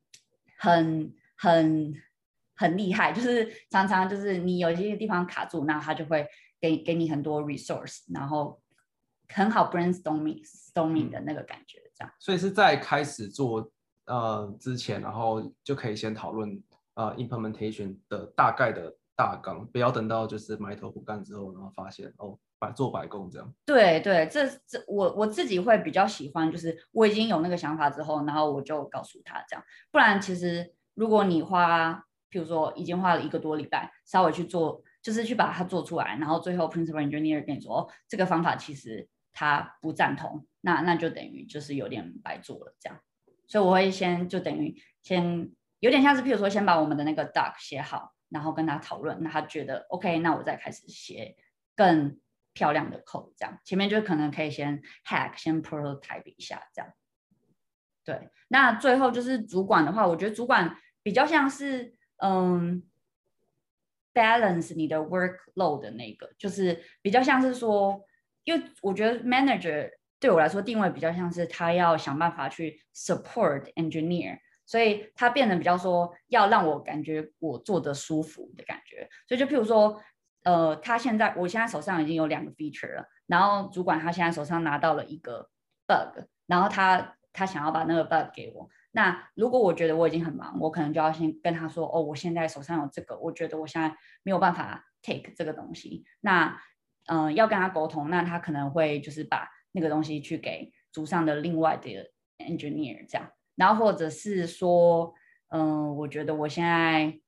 [0.58, 1.94] 很很。
[2.56, 6.24] 很厉害，就是常常就是你有一些地方卡住，那他就会
[6.60, 8.62] 给给你很多 resource，然后
[9.28, 12.14] 很好 brainstorming，storming 的那个感觉，这样。
[12.20, 13.68] 所以是在开始做
[14.06, 16.62] 呃之前，然后就可以先讨论
[16.94, 22.38] 呃 implementation 的大概的大纲，不要等到就是埋头苦干之后，然后发现哦
[22.72, 23.54] 做白工这样。
[23.66, 32.04] 对对，这这我我自己会比较喜欢，就是我已经有那个想法之后，然后我就告诉他这样，不然其实如果你花。
[32.30, 42.98] 譬如说，已经花了一个多礼拜，稍微去做，就是去把它做出来，然后最后 principal engineer 跟你说，哦，这个方法其实他不赞同，那那就等于就是有点白做了这样。
[43.46, 45.48] 所以我会先就等于先
[45.78, 51.36] 有点像是，譬如说先把我们的那个 doc 写好，然后跟他讨论，那他觉得 OK，那我再开始写
[51.76, 52.18] 更
[52.54, 56.90] 漂亮的 code，这样前面就可能可以先 hack，先 prototype 一下这样。
[58.02, 61.94] 对，那最后就是主管的话，我觉得主管比较像是。
[62.18, 62.82] 嗯
[64.14, 68.02] ，balance 你的 workload 的那个，就是比较像是说，
[68.44, 69.90] 因为我觉得 manager
[70.20, 79.10] 对我来说定位比较像是他要想办法去 support engineer，所以他变得比较说要让我感觉我做得舒服的感觉。
[79.26, 80.00] 所以就譬如说，
[80.44, 85.50] 呃，他现在我现在手上已经有两个 feature 了，然后主管他现在手上拿到了一个
[85.86, 88.68] bug，然后他他想要把那个 bug 给我。
[88.92, 96.04] 那如果我觉得我已经很忙，我可能就要先跟他说，哦，我现在手上有这个，我觉得我现在没有办法 take 这个东西。
[96.20, 96.60] 那，
[97.06, 101.88] 嗯、要跟他沟通，那他可能会就是把那个东西去给组上的另外的
[102.38, 105.12] engineer 这样，然后或者是说，
[105.48, 107.18] 嗯、我觉得我现在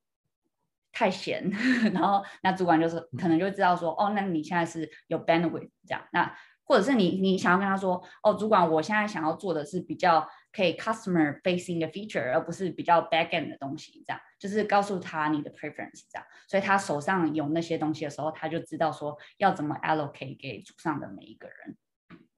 [0.96, 1.50] 太闲，
[1.92, 10.26] 然后那主管就是可能就知道说，哦，那你现在是有 bandwidth 这样，那或者是你你想要跟他说，哦，主管，我现在想要做的是比较。
[10.52, 21.76] 可以 customer facing 的 feature，而不是比较 back end 的东西，这样就是告诉他你的 preference，这样，所以他手上有那些东西的时候，他就知道说要怎么 allocate 给组上的每一个人。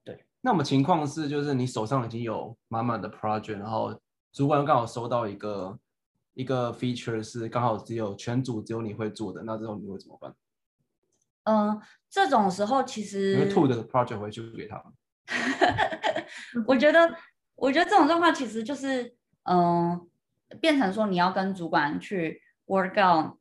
[0.03, 3.97] 对，那我们情况是，就是你手上已经有满满的 project，然后
[4.33, 5.79] 主管刚好收到一个
[6.38, 10.35] 一个 feature 是刚好只有全组只有你会做的，那这种你会怎么办？
[11.44, 14.92] 嗯，这种时候其实因为吐的 project 回去给他们，
[16.66, 17.14] 我觉得。
[17.61, 19.59] 我觉得这种状况其实就是，嗯、
[20.48, 23.37] 呃，变成说你要跟主管去 work out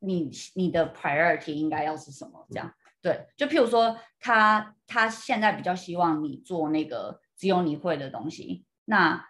[0.00, 3.26] 你你的 priority 应该要是什么，这样对。
[3.38, 9.26] 就譬如说他他现在比较希望你做那个只有你会的东西，那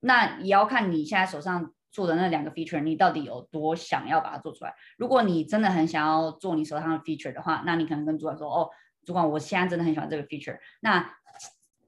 [0.00, 4.74] 那也要看你现在手上做的那两个 feature，你到底有多想要把它做出来。
[4.98, 8.68] 如果你真的很想要做你手上的 feature 的话，那你可能跟主管说，哦，
[9.06, 11.10] 主管，我现在真的很喜欢这个 feature，那。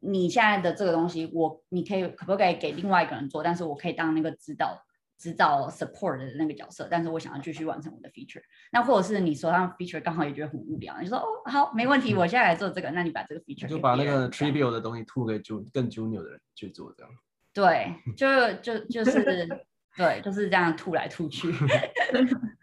[0.00, 3.42] 你现在的这个东西，我你可以可不可以给另外一个人做？
[3.42, 4.78] 但是我可以当那个指导、
[5.18, 6.86] 指导 support 的那个角色。
[6.88, 8.42] 但是我想要继续完成我的 feature。
[8.70, 12.90] 那或者是你手上 feature 刚好也觉得很无聊，你说哦好，没问题，我现在来做这个。
[12.90, 17.12] 那你把这个 feature 就把那个 trivial 的东西吐给 jun 更 junior 的人去做这样。
[17.54, 19.48] 对，就就就是
[19.96, 21.52] 对，就是这样吐来吐去。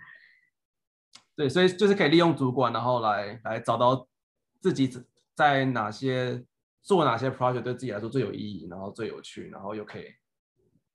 [1.35, 4.07] 对，所以就是可以利用主管，然后来来找到
[4.61, 4.89] 自己
[5.35, 6.45] 在哪些。
[6.85, 10.03] 做哪些 project 对自己来说最有意义，然后最有趣，然后又可以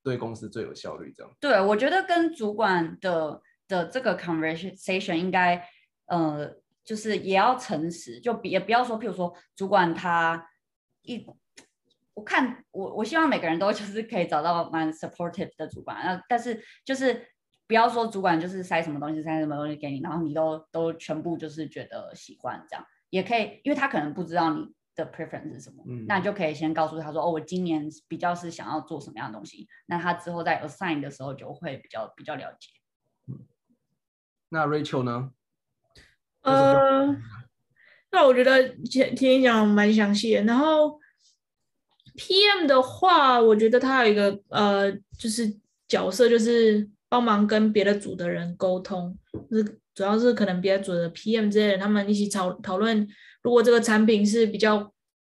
[0.02, 1.34] 对公司最有效率，这样。
[1.40, 5.66] 对，我觉得跟主管的的这个 conversation 应该，
[6.04, 10.46] 呃，就是也要诚实，就也不要说，譬如说主管他
[11.00, 11.24] 一，
[12.18, 17.26] 我看我我希望每个人都就是可以找到蛮 supportive 的主管，那但是就是
[17.66, 24.74] 不要说主管就是塞什么东西塞什么东西给你，然后你都都全部就是觉得喜欢这样，也可以，因为他可能不知道你。
[24.98, 25.84] 的 preference 是什么？
[25.86, 32.68] 嗯，那你就可以先告诉他说，哦，我今年比较是想要做什么样的东西，那他之后在 assign 的时候就会比较比较了解。
[33.28, 33.46] 嗯，
[34.48, 35.30] 那 Rachel 呢？
[36.40, 37.16] 呃，
[38.10, 40.98] 那我觉得听听讲蛮详细的，然后
[42.18, 49.16] PM 的话，我觉得他有一个呃，就是角色，就是帮忙跟别的组的人沟通，
[49.48, 53.06] 就是主要是可能别的组的 PM 之类的，他们一起讨讨论，
[53.42, 54.92] 如果这个产品是比较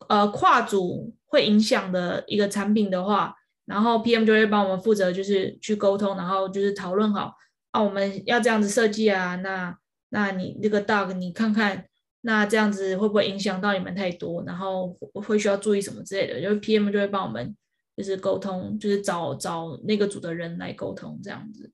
[0.08, 7.36] 呃跨组会影响的一个产品的话，然后 PM 就会帮我们负责，就是去沟通，然后就是讨论好
[7.72, 9.78] 啊，我们要这样子设计啊，那
[10.10, 11.86] 那你这个 Dog，你看看。
[12.22, 14.44] 那这样子会不会影响到你们太多？
[14.44, 16.42] 然后会需要注意什么之类的？
[16.42, 17.56] 就是 PM 就会帮我们
[17.96, 21.72] 就是沟通，就是找找那个组的人来沟通这样子。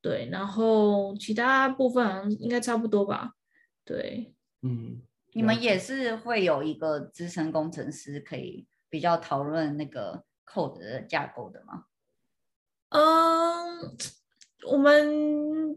[0.00, 3.32] 对，然后其他部分好像应该差不多吧。
[3.84, 11.86] 对，嗯，你们也是会有一个资深工程师可以比较讨论那个 code 的架构的吗？
[12.90, 13.96] 嗯，
[14.70, 15.76] 我们。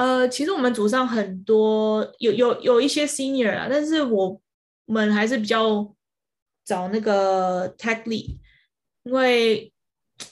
[0.00, 4.40] 呃，其实我们组上很多有有有一些 senior 啊，但是我
[4.86, 5.94] 们还是比较
[6.64, 8.38] 找那个 tech lead，
[9.02, 9.70] 因为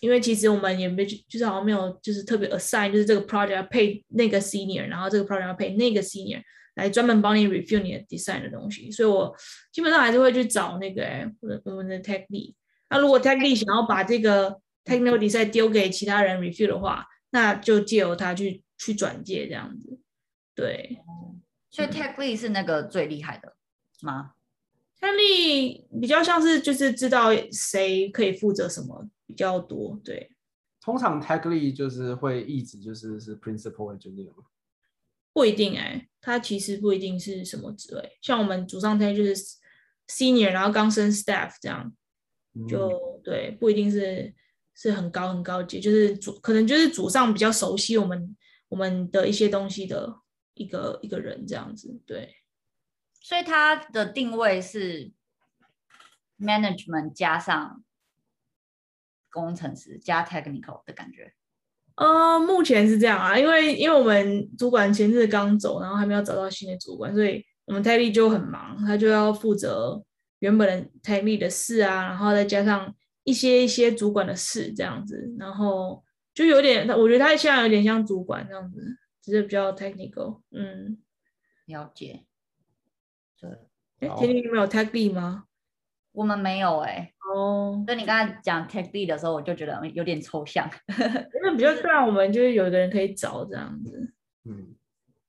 [0.01, 6.41] 因为其实我们也没就是好像没有就是特别 assign，就是这个 project 配那个 senior，然后这个 project 配那个 senior
[6.77, 9.37] 来专门帮你 review 你的 design 的东西，所以我
[9.71, 11.05] 基本上还是会去找那个
[11.41, 12.55] 我的我们的 tech lead。
[12.89, 18.63] 那如果 tech lead 想要把这个 technical design 丢给其他人 review 的话，那就借由他去。
[18.79, 19.99] 去转介这样子，
[20.55, 21.01] 对，
[21.69, 23.57] 所以 tech lead 是那个最厉害的
[24.01, 24.35] 吗
[25.01, 30.31] ？tech lead 比较像是就是知道谁可以负责什么比较多，对。
[30.81, 34.45] 通常 tech lead 就是会一直就是是 principal engineer 吗？
[35.33, 39.35] 不一定哎、欸，他其实不一定是什么职位，像我们组上 tech 就是
[40.07, 41.93] senior，然后刚升 staff 这样，
[42.69, 44.33] 就、嗯、对，不一定是
[44.75, 48.37] 是很高很高级，就是组可能就是组上比较熟悉我们。
[48.69, 50.21] 我们的一些东西的
[50.53, 52.35] 一个一个人这样子，对，
[53.21, 55.11] 所以他的定位是
[56.39, 57.83] management 加上
[59.31, 61.33] 工程师加 technical 的感觉。
[61.95, 70.05] 呃，目前是这样啊，因为因为我们主管前日刚走，然后还没有找到新的主管，所以我们 tech lead 就很忙，他就要负责
[70.41, 76.05] 原本的 tech lead 的事啊，然后再加上一些一些主管的事这样子，然后。
[76.39, 80.41] 就有点，我觉得他现在有点像主管这样子，只是比较 technical。
[80.53, 80.97] 嗯，
[81.67, 82.27] 了解。
[83.41, 83.51] 对，
[83.99, 85.47] 哎，天天你们有 tech lead 吗？
[86.13, 87.15] 我们没有哎、欸。
[87.35, 87.83] 哦。
[87.85, 90.71] 所以你刚才讲 tech lead 的时候，我就觉得有点抽象。
[90.87, 94.15] 因为比较大，我们就是有一个人可以找这样子。
[94.45, 94.77] 嗯。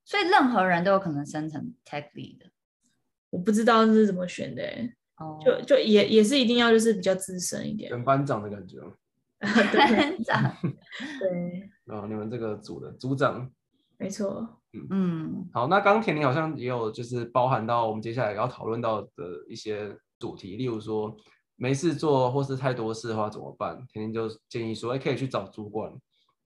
[0.06, 2.46] 所以任何人都有可能生成 tech lead 的。
[3.32, 4.94] 我不知道是怎么选的、欸。
[5.18, 5.40] 哦。
[5.44, 7.90] 就就也也是一定要就是比较资深一点。
[7.90, 8.78] 跟班长的感觉。
[9.40, 10.52] 班 长，
[11.20, 13.50] 对，哦，你们这个组的组长，
[13.98, 14.88] 没错，嗯。
[14.90, 19.10] 嗯，好，那刚刚恬婷好像也有就是包含到我们接下来要讨论到的
[19.48, 21.16] 一些主题，例如说
[21.56, 23.78] 没事做或是太多事的话怎么办？
[23.88, 25.92] 恬婷就建议说，哎，可以去找主管，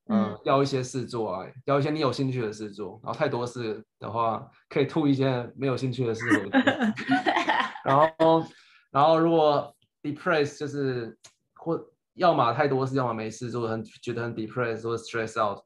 [0.08, 6.50] 嗯、呃，要一些事做啊，要一些你有兴趣的事做，然后太多事的话，可以吐一些没有兴趣的事回去，
[7.84, 8.46] 然后，
[8.92, 11.18] 然后如果 depress 就是
[11.56, 11.78] 或
[12.16, 15.64] 要么太多事，要么没事做，很觉得很 depressed 或者 stress out，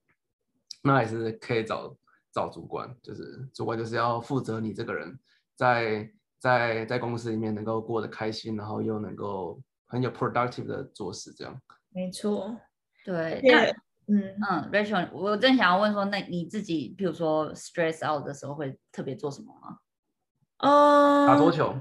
[0.83, 1.95] 那还是可以找
[2.31, 5.19] 找主管，就是主管就是要负责你这个人
[5.55, 11.61] 在在在公司里面能够过得开心，然后又能够很有 productive 的做事，这样。
[11.89, 12.55] 没错，
[13.03, 13.41] 对。
[13.43, 13.65] 那
[14.09, 19.79] 嗯嗯，Rachel，我正想要问说，那你自己，比如说 stress out 的时候会特别做什么吗？
[20.59, 21.75] 嗯，打桌球。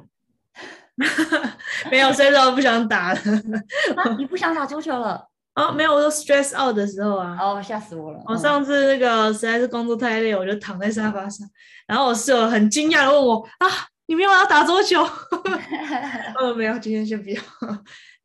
[1.91, 3.21] 没有，谁都不想打了。
[3.97, 5.29] 啊，你不想打足球了？
[5.55, 7.37] 啊，没有，我说 stress out 的时候啊。
[7.41, 8.23] 哦，吓死我了！
[8.27, 11.49] 我上次那个实在是工作太累，我就躺在沙发上，
[11.87, 13.69] 然后我室友很惊讶的问我：“啊，
[14.07, 15.03] 你没有要打桌球？”
[16.41, 17.43] 哦，没有，今天先不要。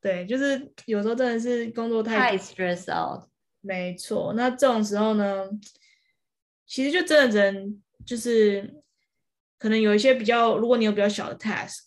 [0.01, 3.23] 对，就是有时候真的是工作太太 stress out。
[3.61, 5.45] 没错，那这种时候呢，
[6.65, 8.81] 其实就真的只能就是
[9.59, 11.79] 可能有一些比较，如果你有比较小的 task。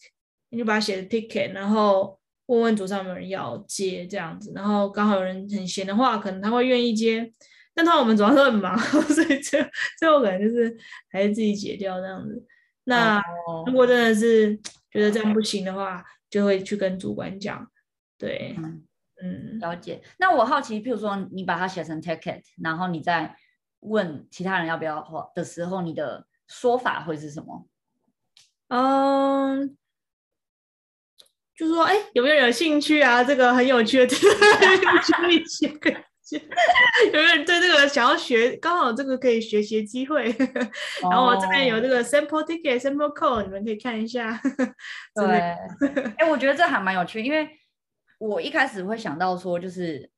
[0.54, 7.33] 你就把它写的 ticket，然后问问组上有没有人要接这样子，然后刚好有人很闲的话，可能他会愿意接。
[7.76, 9.68] 但他我们主要是很忙， 所以最后
[9.98, 10.76] 最后可能就是
[11.10, 12.46] 还是自己解掉这样子。
[12.85, 13.20] 那
[13.66, 14.56] 如果真的是
[14.92, 17.68] 觉得这样不行的话，就会去跟主管讲。
[18.16, 18.85] 对，嗯，
[19.20, 20.00] 嗯，了解。
[20.18, 23.35] 那我好奇，譬如说你把它写成 ticket，然后你再
[23.81, 25.04] 问其他人要不要
[25.35, 27.66] 的时候，你的说法会是什么？
[28.68, 29.76] 嗯。
[31.57, 33.23] 就说哎，有没有人有兴趣啊？
[33.23, 35.69] 这个很有趣的，很有趣的一些，
[37.07, 38.57] 有没有人对这个想要学？
[38.57, 40.35] 刚好这个可以学习机会。
[41.02, 44.40] 然后我这边有这个 sample ticket、sample code，你们可以看一下。
[45.15, 45.57] 对，哎、
[46.19, 47.48] 欸，我觉得这还蛮有趣，因为
[48.19, 50.11] 我一开始会想到说，就是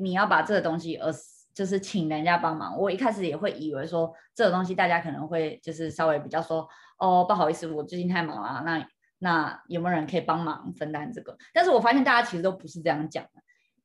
[0.00, 1.10] 你要把这个东西，呃，
[1.54, 2.76] 就是请人家帮忙。
[2.76, 8.84] 我一开始也会以为说，这个东西大家可能会就是稍微比较说，哦，不好意思，我最近太忙了，那
[9.20, 11.38] 那有没有人可以帮忙分担这个？
[11.54, 13.30] 但是我发现大家其实都不是这样讲的。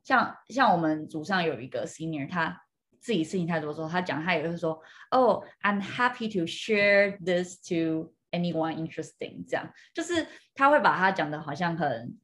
[0.04, 2.64] 像像我们组上有一个 senior，他
[3.00, 4.82] 自己事情太多的时候，他讲他也会说，
[5.12, 12.18] 哦，I'm happy to share this to anyone interesting，这样就是他会把他讲的好像很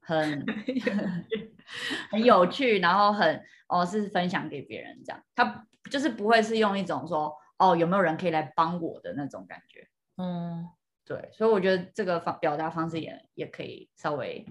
[0.00, 0.44] 很
[2.10, 9.86] 很有趣，然后很哦是分享给别人这样，他就是不会是用一种说哦有没有人可以来帮我的那种感觉，
[10.16, 10.66] 嗯，
[11.08, 14.46] 对，所以我觉得这个方表达方式也也可以稍微。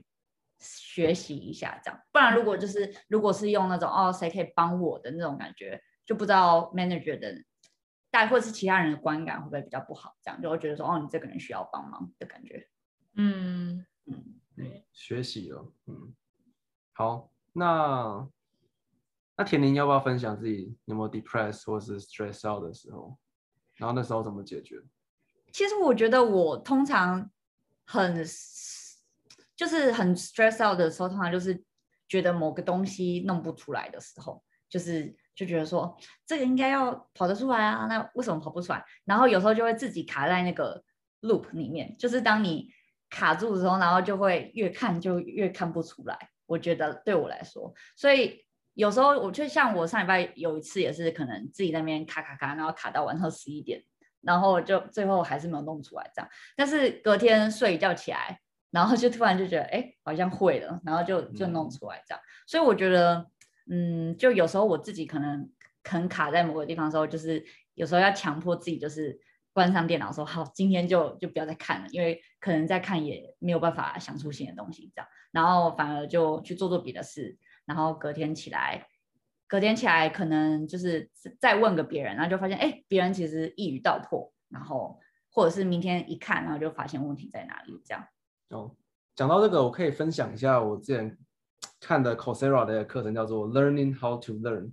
[0.60, 7.32] 学习一下这样，不然如果就是如果是用那种哦谁可以帮我的那种感觉，就不知道 manager 的
[8.10, 12.68] 带或者是其他人的观感会不会比较不好，这样就会觉得说哦你这个人需要帮忙的感觉。
[13.14, 16.16] 嗯嗯，对，学习了，嗯，
[16.94, 18.28] 好，那
[19.36, 23.16] 那田宁要不要分享自己有没有 depressed 或是 stress out 的时候，
[23.76, 24.82] 然后那时候怎么解决？
[25.58, 27.32] 其实我觉得我通常
[27.86, 28.24] 很。
[29.56, 31.64] 就是很 stress out 的时候，通常就是
[32.08, 35.98] 觉得某个东西弄不出来的时候，就是就觉得说
[36.28, 38.86] 这个应该要跑得出来啊，那为什么跑不出来？
[39.04, 40.84] 然后有时候就会自己卡在那个
[41.22, 42.70] loop 里面，就是当你
[43.10, 46.30] 卡住的时候，然后就会越看就越看不出来。
[46.46, 48.46] 我觉得对我来说，所以
[48.76, 53.84] 有时候我就像我上礼拜有一次也是可能自己那边卡卡卡，然后卡到晚上十一点，
[54.22, 56.30] 然后就最后还是没有弄出来这样。
[56.56, 58.40] 但是隔天睡一觉起来。
[58.70, 62.22] 然后就突然就觉得，哎，好像会了，然后就就弄出来这样。
[62.46, 63.26] 所以我觉得，
[63.72, 65.50] 嗯，就有时候我自己可能
[65.86, 67.44] 很卡在某个地方的时候，就是
[67.76, 69.18] 有时候要强迫自己，就是
[69.54, 75.08] 关上电脑说，好，今天就就不要再看了，因为可能再看也没有办法想出新的东西这样。
[75.32, 78.86] 然后反而就去做做别的事，然后隔天起来，
[79.48, 85.00] 隔天起来可能就是再问个别人，然后就发现，哎，别人其实一语道破，然后
[85.32, 88.06] 或者是明天一看，然后就发现问题在哪里这样。
[88.50, 88.76] 哦，
[89.16, 91.18] 讲到这个，我可以分享一下我之前
[91.80, 94.72] 看的 Coursera 的课程，叫做 Learning How to Learn，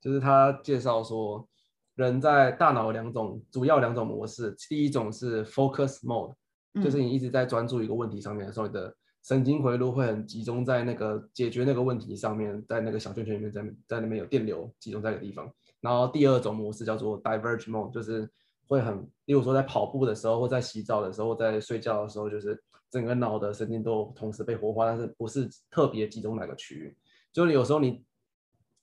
[0.00, 1.48] 就是他介绍说，
[1.94, 6.34] 人在大脑有两种主要两种模式，第一种是 Focus Mode，
[6.82, 15.50] 就是你一直在专注一个问题上面的时候，你的神经回路会很集中在那个解决那个问题上面，在那个小圈圈里面，在在那边有电流集中在一个地方。
[15.80, 18.28] 然后第二种模式叫做 Diverge Mode，就是
[18.66, 22.58] 会很，例如说在跑步的时候，或在洗澡的时候，在睡觉的时候，就是。
[22.90, 26.96] 整个脑的神经都同时被活化，但是不是特别集中哪个区域。
[27.34, 28.02] 就是有时候你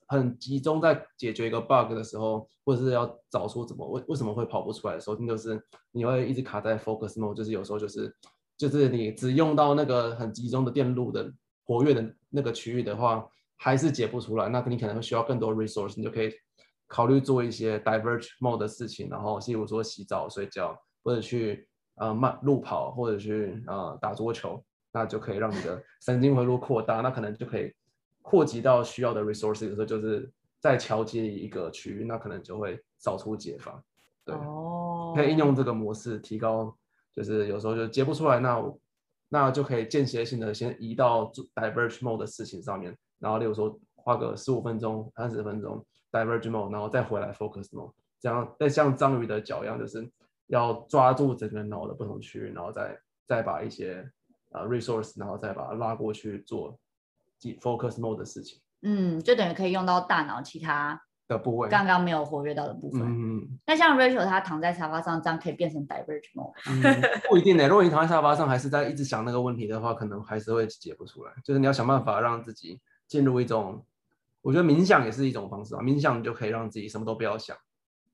[0.06, 5.60] 很集中在解决一个 bug 的时候，或者是要找出怎么为为什么会跑不出来的时候，那就是
[5.90, 8.16] 你会一直卡在 focus mode，就是有时候就是
[8.58, 11.32] 就是你只用到那个很集中的电路的
[11.66, 13.26] 活跃的那个区域的话，
[13.58, 14.49] 还是解不出来。
[14.49, 16.32] 那你可能会需要更多 resource，你就可以
[16.88, 21.68] 考虑做一些 diverge mode 的事情，然后例如说洗澡、睡觉或者去。
[21.97, 27.74] 呃，慢路跑或者去呃打桌球，那就可以让你的神经回路扩大，那可能就可以
[28.22, 30.30] 扩及到需要的 resources 的时候，就是
[30.60, 33.82] 再桥接一个区域，那可能就会找出解法。
[34.26, 36.78] 对，哦，可以应用这个模式提高，
[37.16, 38.61] 就是有时候就接不出来，那
[39.30, 50.11] 那就可以间歇性的先移到 diverge mode 的事情上面，然后例如说花个十五分钟、三十分钟 diverge mode，然后再回来 focus mode，这样再像章鱼的脚一样，就是。
[50.49, 52.95] 要抓住整个脑的不同区域，然后再
[53.26, 54.07] 再把一些
[54.51, 56.78] 呃 resource，然后再把它拉过去做
[57.59, 58.61] focus mode 的事情。
[58.84, 63.01] 嗯，就等于可以用到大脑其他的部位，刚刚没有活跃到的部分。
[63.01, 66.53] 嗯，那像 Rachel 她躺在沙发上，这样可以变成 diverge mode？
[66.67, 67.67] 嗯，不一定呢。
[67.67, 71.34] 如果你躺在沙发上，还是在一直想那个问题的话，可能还是会解不出来。
[71.43, 73.86] 就是你要想办法让自己进入一种，
[74.41, 75.82] 我觉得冥想也是一种方式啊。
[75.82, 77.55] 冥想就可以让自己什么都不要想，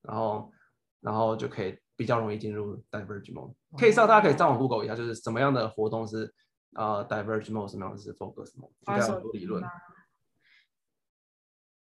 [0.01, 0.51] 然后
[0.99, 1.77] 然后就可以。
[1.97, 6.33] 比较容易进入 diverge mode，可以上，大家可以上网 Google 一下，就是什么样的活动是
[6.73, 9.63] 啊、呃、diverge mode，什么样的是 focus mode，应该有很多理论。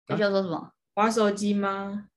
[0.09, 0.74] 你要说什么？
[0.95, 2.07] 滑手机吗？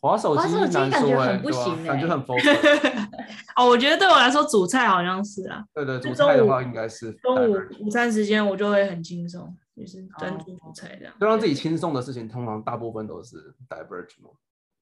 [0.00, 3.08] 滑手机感觉很不行、欸，感觉很 focus。
[3.56, 5.64] 哦，我觉得对我来说煮菜好像是啊。
[5.74, 11.12] 对对，煮菜的话应该是中午午餐时间我就会很轻松，就是专注煮菜这样。
[11.20, 14.14] 就让自己轻松的事情，通常大部分都是 diverge。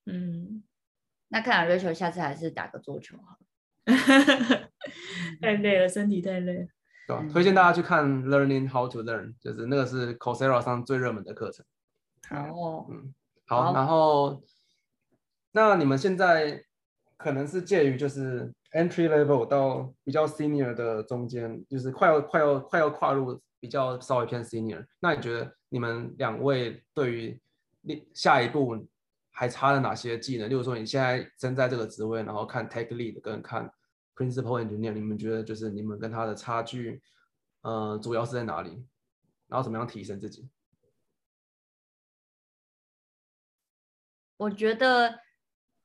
[0.04, 0.62] 嗯。
[1.28, 3.36] 那看来 Rachel 下次还是打个桌球好
[5.42, 6.66] 太累了，身体太累了。
[7.09, 11.64] 对、啊，推荐大家去看 Learning How to Learn，就是那个是 Coursera 上最热门的课程。
[12.30, 13.12] 哦，嗯，
[13.47, 14.42] 好，好然后
[15.53, 16.62] 那你们现在
[17.16, 24.84] 可能是介于就是 entry level 到比较 senior 的中间，就是快要快要快要跨入比较稍微偏 senior。
[25.01, 27.40] 那你觉得你们两位对于
[28.12, 28.86] 下一步
[29.30, 30.51] 还差了哪些技能？
[30.51, 33.70] 例如说你现在身在这个职位，然后看 tech lead 跟看
[34.16, 37.01] principal engineer，你们觉得就是你们跟他的差距，
[37.62, 38.84] 呃，主要是在哪里？
[39.47, 40.49] 然后怎么样提升自己？
[44.37, 45.20] 我觉得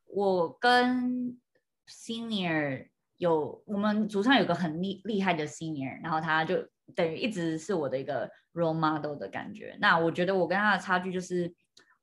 [0.06, 1.39] 我跟
[1.88, 2.88] senior
[3.18, 9.78] 有，我们组上有个很厉厉害的 senior，然后他就等于一直是我的一个 role model 的感觉。
[9.80, 11.54] 那我觉得我跟他的差距就是，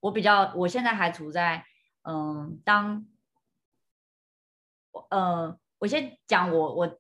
[0.01, 1.65] 我比较，我现在还处在，
[2.03, 3.07] 嗯，当，
[5.11, 6.99] 呃，我先讲我我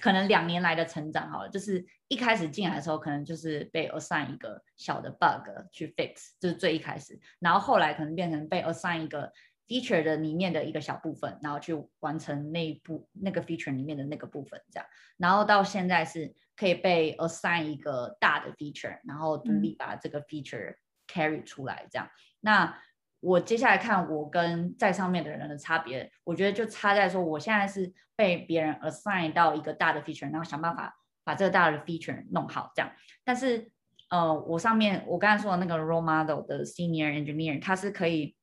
[0.00, 9.32] 可能两年来的成长好了，就是一开始进来的时候，可能就是被 assign 一个小的 bug 去 fix，就是最一开始，然后后来可能变成被 assign 一个
[9.66, 14.86] feature 的里面的一个小部分，然后去完成那一部那个 feature 里面的那个部分，这样，
[15.16, 20.76] 然后到现在是可以被 assign 一个大的 feature，然后独立把这个 feature
[21.08, 22.06] carry 出来，这样。
[22.06, 22.82] 嗯、那
[23.26, 32.92] 我接下来看我跟在上面的人的差别，我觉得就差在说，我现在是被别人 assign 到一个大的 feature，然后想办法把这个大的 feature 弄好，这样。
[33.24, 33.70] 但是
[34.10, 38.36] 呃，我上面我刚才说的那个 role model 的 senior engineer，他是可以。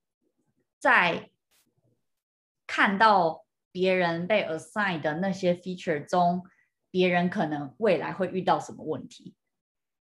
[0.79, 1.29] 在
[2.67, 6.43] 看到别人被 assign 的那些 feature 中，
[6.91, 9.33] 别人可能未来会遇到什么问题，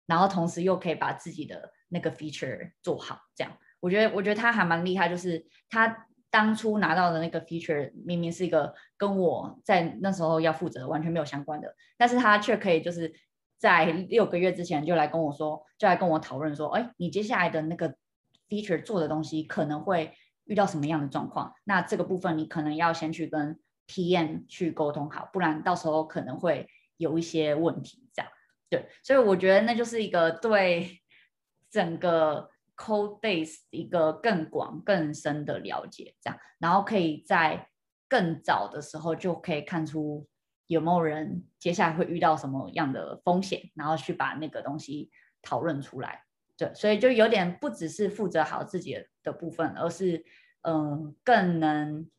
[0.04, 13.12] 然后同时又可以把自己的那个 feature 做好，这样我觉得，我觉得他还蛮厉害，就是他当初拿到的那个 feature 明明是一个跟我在那时候要负责完全没有相关的，但是他却可以就是
[13.58, 17.94] 在六个月之前就来跟我说，就来跟我讨论说，哎，你接下来的那个
[18.48, 20.12] feature 做的东西可能会。
[20.48, 23.58] 遇到什么样的状况，那这个部分你可能要先去跟
[23.88, 26.68] PM 去沟通好，不然到时候可能会
[26.98, 28.08] 有一些问题。
[28.14, 28.30] 这样，
[28.70, 31.00] 对，所以我觉得那就是一个对
[31.68, 37.68] 整个 code base 一个更广更深的了解，这样，然后可以在
[38.08, 40.28] 更早的时候就可以看出
[40.66, 45.10] 有没有人接下来会遇到什么样的风险，然后去把那个东西
[45.42, 46.24] 讨论出来。
[46.56, 50.24] 对，所以就有点不只是负责好自己的部分，而是
[50.62, 52.10] 嗯、更能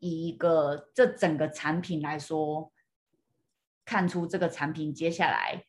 [0.00, 2.70] 以一个这整个产品来说，
[3.84, 5.64] 看出这个产品接下来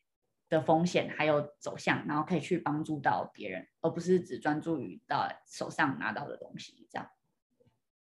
[0.48, 7.08] 的风险还有走向，然后可以去帮助到别人，而不是只专注于到手上拿到的东西这样。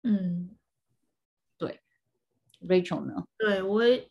[0.02, 0.56] 嗯，
[1.58, 1.80] 对
[2.60, 3.24] ，Rachel 呢？
[3.36, 4.10] 对，我也，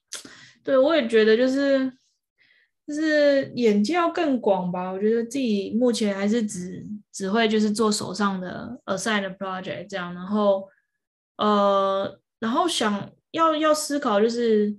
[0.64, 1.98] 对，我也觉得就是。
[2.88, 10.68] 就是眼界要更广吧，我觉得自己目前还是只只会就是做手上的 assigned project 这样，然后
[11.38, 14.76] 呃，然后想要要思考就是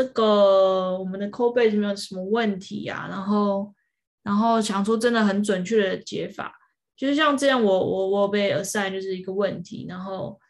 [0.00, 3.74] 这个我们的 code base 没有什么问题呀、然后
[4.22, 6.52] 然后想出真的很准确的解法，
[6.96, 10.40] 就是像这样我我我被 assign 就是一个问题，然后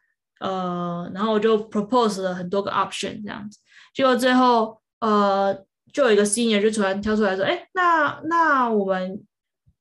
[0.41, 3.59] 呃，然后我就 propose 了很多个 option 这样子，
[3.95, 5.65] 结果最后呃。
[5.93, 9.21] 就有一个 senior 就突然跳出来说：“哎，那那我们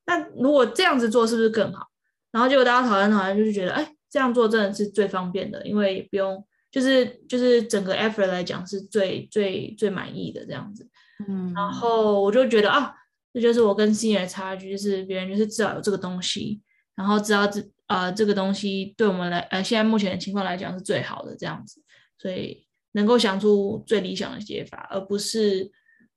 [0.08, 1.86] 那如果这样子做是不是更好？”
[2.34, 10.88] 然后结果大家讨论讨论，就是觉得：“哎，这样做真的是最方便的，因为不用就是就是整个 effort 来讲是最最最满意的这样子。”
[11.28, 12.94] 嗯，然后我就觉得啊，
[13.34, 16.62] 这就是我跟 senior 的差距，就是别人就是至少有这个东西，
[16.96, 21.82] 然后知道这啊这个东西对我们来呃现在目前的情况来讲是最好的这样子，
[22.18, 25.72] 所以能够想出最理想的解法，而不是。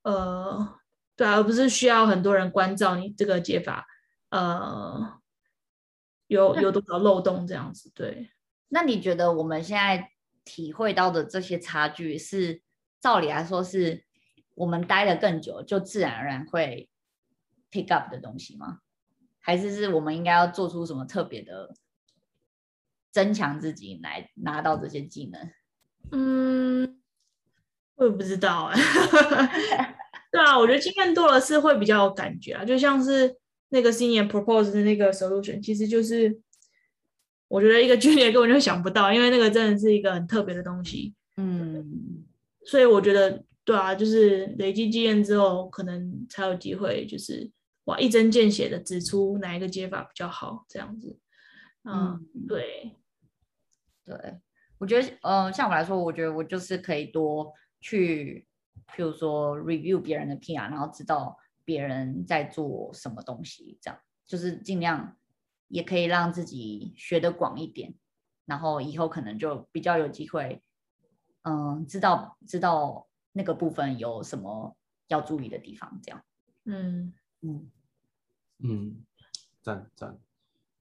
[0.05, 0.81] 呃，
[1.15, 3.87] 对啊，而不是需要很多人关照你这个解法，
[4.31, 5.21] 呃，
[6.27, 7.89] 有有多少漏洞这样子？
[7.95, 8.33] 对。
[8.71, 10.11] 那你觉得我们现在
[10.45, 12.63] 体会到的这些差距，是
[13.01, 14.05] 照理来说是
[14.55, 16.89] 我们待得更久，就自然而然会
[17.71, 18.79] pick up 的东西吗？
[19.41, 21.75] 还是是我们应该要做出什么特别的
[23.11, 25.51] 增强自己来拿到这些技能？
[26.13, 26.99] 嗯。
[27.97, 28.77] 我也不知道哎，
[30.33, 33.37] 对啊，我觉得经验多了是会比较有感觉啊，就像是
[33.69, 36.41] 那个 senior propose 的那个 solution，其实就是
[37.53, 42.25] 我觉得一个 junior 根本就想不到，因为那个真的是一个很特别的东西，嗯，
[42.65, 47.51] 所以我觉得对啊，就是累积经验之后，可能才有机会，就是
[47.85, 51.19] 哇一针见血的指出哪一个解法比较好，这样子，
[51.85, 52.97] 嗯，嗯对，
[54.05, 54.17] 对，
[54.79, 57.53] 我觉得，嗯、呃，像我来说，我觉得我就是可以多。
[57.85, 58.47] 去，
[58.95, 65.17] 譬如说 review 别人的 PR，然后知道别人在做什么东西，这样就是尽量
[65.73, 67.95] 也可以让自己学得广一点，
[68.45, 70.63] 然后以后可能就比较有机会，
[71.45, 74.77] 嗯，知道知道那个部分有什么
[75.09, 76.23] 要注意的地方，这样。
[76.67, 77.71] 嗯嗯
[78.59, 79.03] 嗯，
[79.63, 80.19] 赞赞，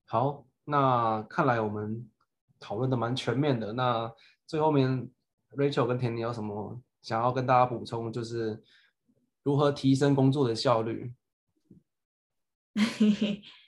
[0.06, 2.10] 好，那看来我们
[2.60, 3.72] 讨论的蛮全面的。
[3.72, 4.14] 那
[4.46, 5.10] 最后面
[5.52, 8.12] ，Rachel 跟田妮有什么想要跟大家补充？
[8.12, 8.62] 就是
[9.42, 11.14] 如何提升工作的效率？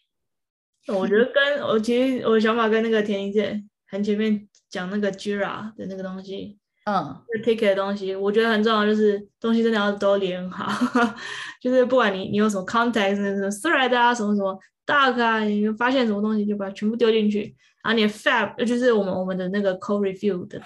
[0.87, 6.57] 我觉得跟我其实我的想法跟那个田一姐很前面讲那个 Jira 的那个东西。
[6.85, 10.67] 嗯，就 ticket 的东西，我觉得很重要，就是东西真的要都连好，
[11.61, 20.61] 就是不管你你有什么 context，什么 thread 啊，什么什么 doc 啊，你发现什么东西就把它全部丢进去，然后你的 fab 就是我们我们的那个 code review 的，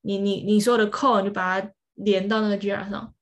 [0.00, 3.12] 你你你所有的 code 就把它连到那个 Jira 上，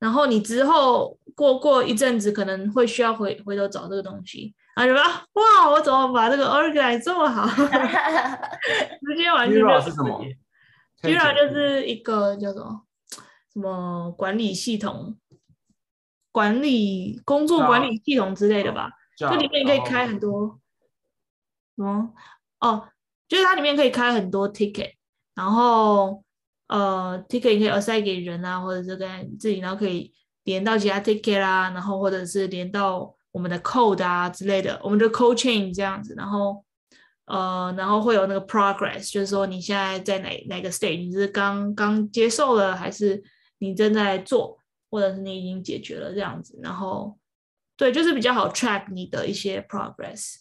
[0.00, 5.02] 然后你之后过过一阵子可能会需要回回头找这个东西，然后就说
[5.32, 7.44] 哇，我怎么把这个 organize 这么好，
[9.02, 10.24] 直接完全，Jira 是什么
[11.02, 12.82] ？Jira 就是一个叫做
[13.52, 15.18] 什么管理系统、
[16.30, 18.90] 管理工作管理系统之类的吧。
[19.16, 20.60] 这里面可以开很多，
[21.76, 22.12] 什么？
[22.60, 22.88] 哦，
[23.26, 24.92] 就是它里面可以开很多 ticket，
[25.34, 26.22] 然后
[26.68, 30.14] 呃，ticket 你可以 assign 给人啊，或者是跟自己，然后可以
[30.44, 36.64] 连到其他 ticket 啊，然后或者是连到我们的 code 啊之类的，我们的 code chain 这样子，然后。
[37.30, 43.22] 呃，然后会有那个 progress，就是说你现在在哪哪个 stage，你是刚刚接受了，还是
[43.58, 44.58] 你正在做，
[44.90, 46.58] 或者是你已经解决了这样子。
[46.62, 47.18] 然后，
[47.76, 50.36] 对，就是比较好 track 你的一些 progress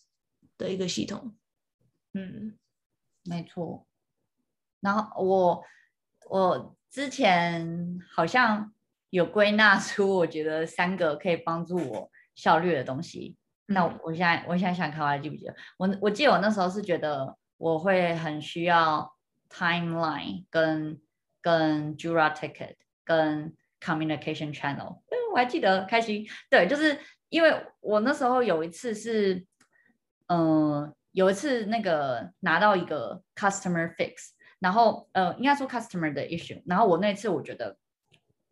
[0.58, 1.36] 的一个系统。
[2.14, 2.58] 嗯，
[3.26, 3.86] 没错。
[4.80, 5.62] 然后我
[6.30, 8.74] 我之前好像
[9.10, 13.36] 有归纳出，我觉得三个可以帮助我效率的东西。
[13.66, 15.54] 那我现在，我现在想看，我还记不记得？
[15.78, 19.14] 我我记得我那时候是觉得我会很需要
[19.50, 21.02] timeline 跟
[21.42, 25.02] 跟 Jura ticket 跟 communication channel。
[25.10, 26.26] 嗯，我还记得开心。
[26.50, 29.46] 对，就是因为我那时候有一次是，
[30.28, 34.30] 嗯、呃，有一次那个拿到一个 customer fix，
[34.60, 37.76] 然后呃，应该说 customer 的 issue，然后我那次我觉得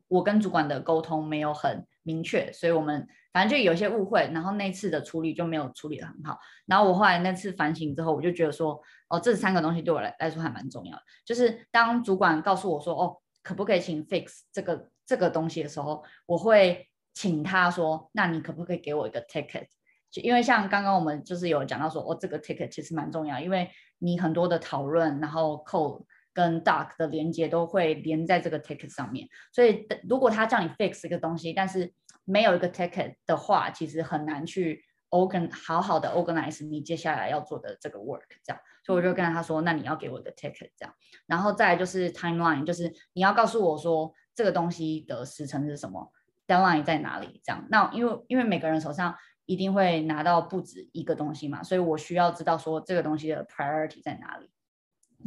[0.08, 3.08] 我跟主管的沟通没有很明确，所以我们。
[3.36, 6.40] 反正就有些误会，然后那次的处理就没有处理得很好。
[6.66, 11.04] 然后我后来那次反省之后，我就觉得说，哦，这三个东西对我来来说还蛮重要的。
[11.26, 19.68] 就是当主管告诉我说，哦，可不可以请 fix 这个这个东西的时候，我会请他说，那你可不可以给我一个 ticket？
[20.10, 26.06] 就因为像刚刚我们就是有讲到说，哦，这个 ticket 其实蛮重要，因为你很多的讨论，然后扣
[26.36, 29.28] 跟 doc 的连接都会连在这个 ticket 上面。
[29.52, 31.92] 所以如果他叫你 fix 一个东西，但是
[32.26, 40.94] 没有一个 ticket 的话，其实很难去 organ 好好的 organize 你接下来要做的这个 work，这样，所以我就跟他说，那你要给我一个 ticket，这样，
[41.26, 46.12] 然后再就是 timeline，就是你要告诉我说这个东西的时程是什么
[46.48, 47.66] ，deadline 在哪里，这样。
[47.70, 49.16] 那因为因为每个人手上
[49.46, 54.50] 一定会拿到不止一个东西嘛，所以我需要知道说这个东西的 priority 在哪里。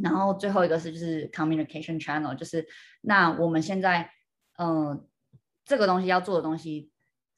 [0.01, 2.65] 然后最后一个是就是 communication channel，就是
[3.01, 4.09] 那我们现在
[4.57, 5.05] 嗯。
[5.65, 6.89] 这个东西要做的东西，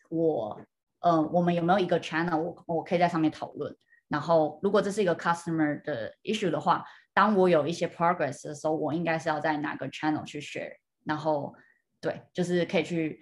[0.07, 0.57] 我，
[0.99, 3.75] 呃，我们有没有一个 channel，我我可以在上面讨论。
[4.07, 6.81] 然后，如果这是一个 customer 的 issue 的话，
[7.13, 10.77] 当我有一些 progress 的时候，我应该是要在哪个 channel 去 share。
[11.03, 11.53] 然后，
[11.99, 13.21] 对，就是可以去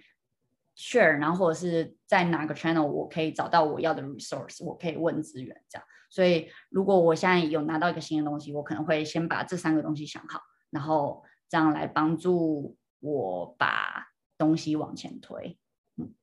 [0.76, 5.84] share，然后或者是在哪个 channel 我可以找到我要的 resource，我可以问资源这样。
[6.10, 10.40] 所以，如果我现在有拿到一个新的东西，我可能会先把这三个东西想好，
[10.70, 14.08] 然后这样来帮助我把。
[14.40, 15.58] 东西往前推，
[15.98, 16.14] 嗯，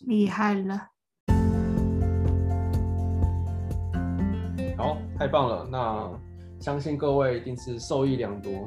[0.00, 0.90] 厉害了，
[4.76, 6.20] 好，太棒了，那
[6.60, 8.66] 相信各位一定是受益良多。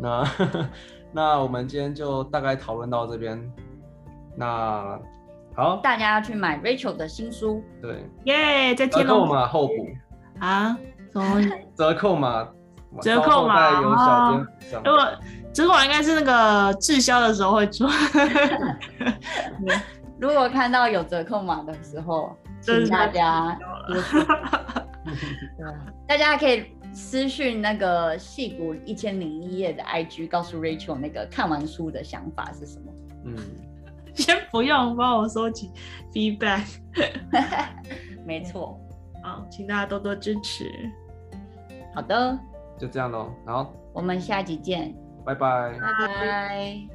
[0.00, 0.24] 那
[1.12, 3.38] 那我们今天就大概讨论到这边。
[4.38, 4.98] 那
[5.56, 9.74] 好，大家要去买 Rachel 的新书，对，耶，在折扣码后补
[10.40, 10.76] 啊？
[11.12, 11.40] 什么？
[11.76, 12.48] 折扣码，
[13.00, 15.08] 折扣码有小编，如果。
[15.54, 17.86] 折扣码应该是那个滞销的时候会出。
[20.18, 23.56] 如果看到有折扣码的时候，请大家
[26.08, 32.92] 大家可以私讯那个戏骨一千零一夜的 IG，告诉 Rachel 那个看完书的想法是什么。
[33.26, 33.36] 嗯，
[34.14, 35.70] 先不用帮我收集
[36.12, 36.78] feedback。
[38.24, 38.80] 没错，
[39.22, 40.70] 好，请大家多多支持。
[41.94, 42.38] 好的，
[42.78, 44.94] 就这样喽，好，我们下集见。
[45.24, 45.78] 拜拜。
[45.78, 46.93] 拜拜。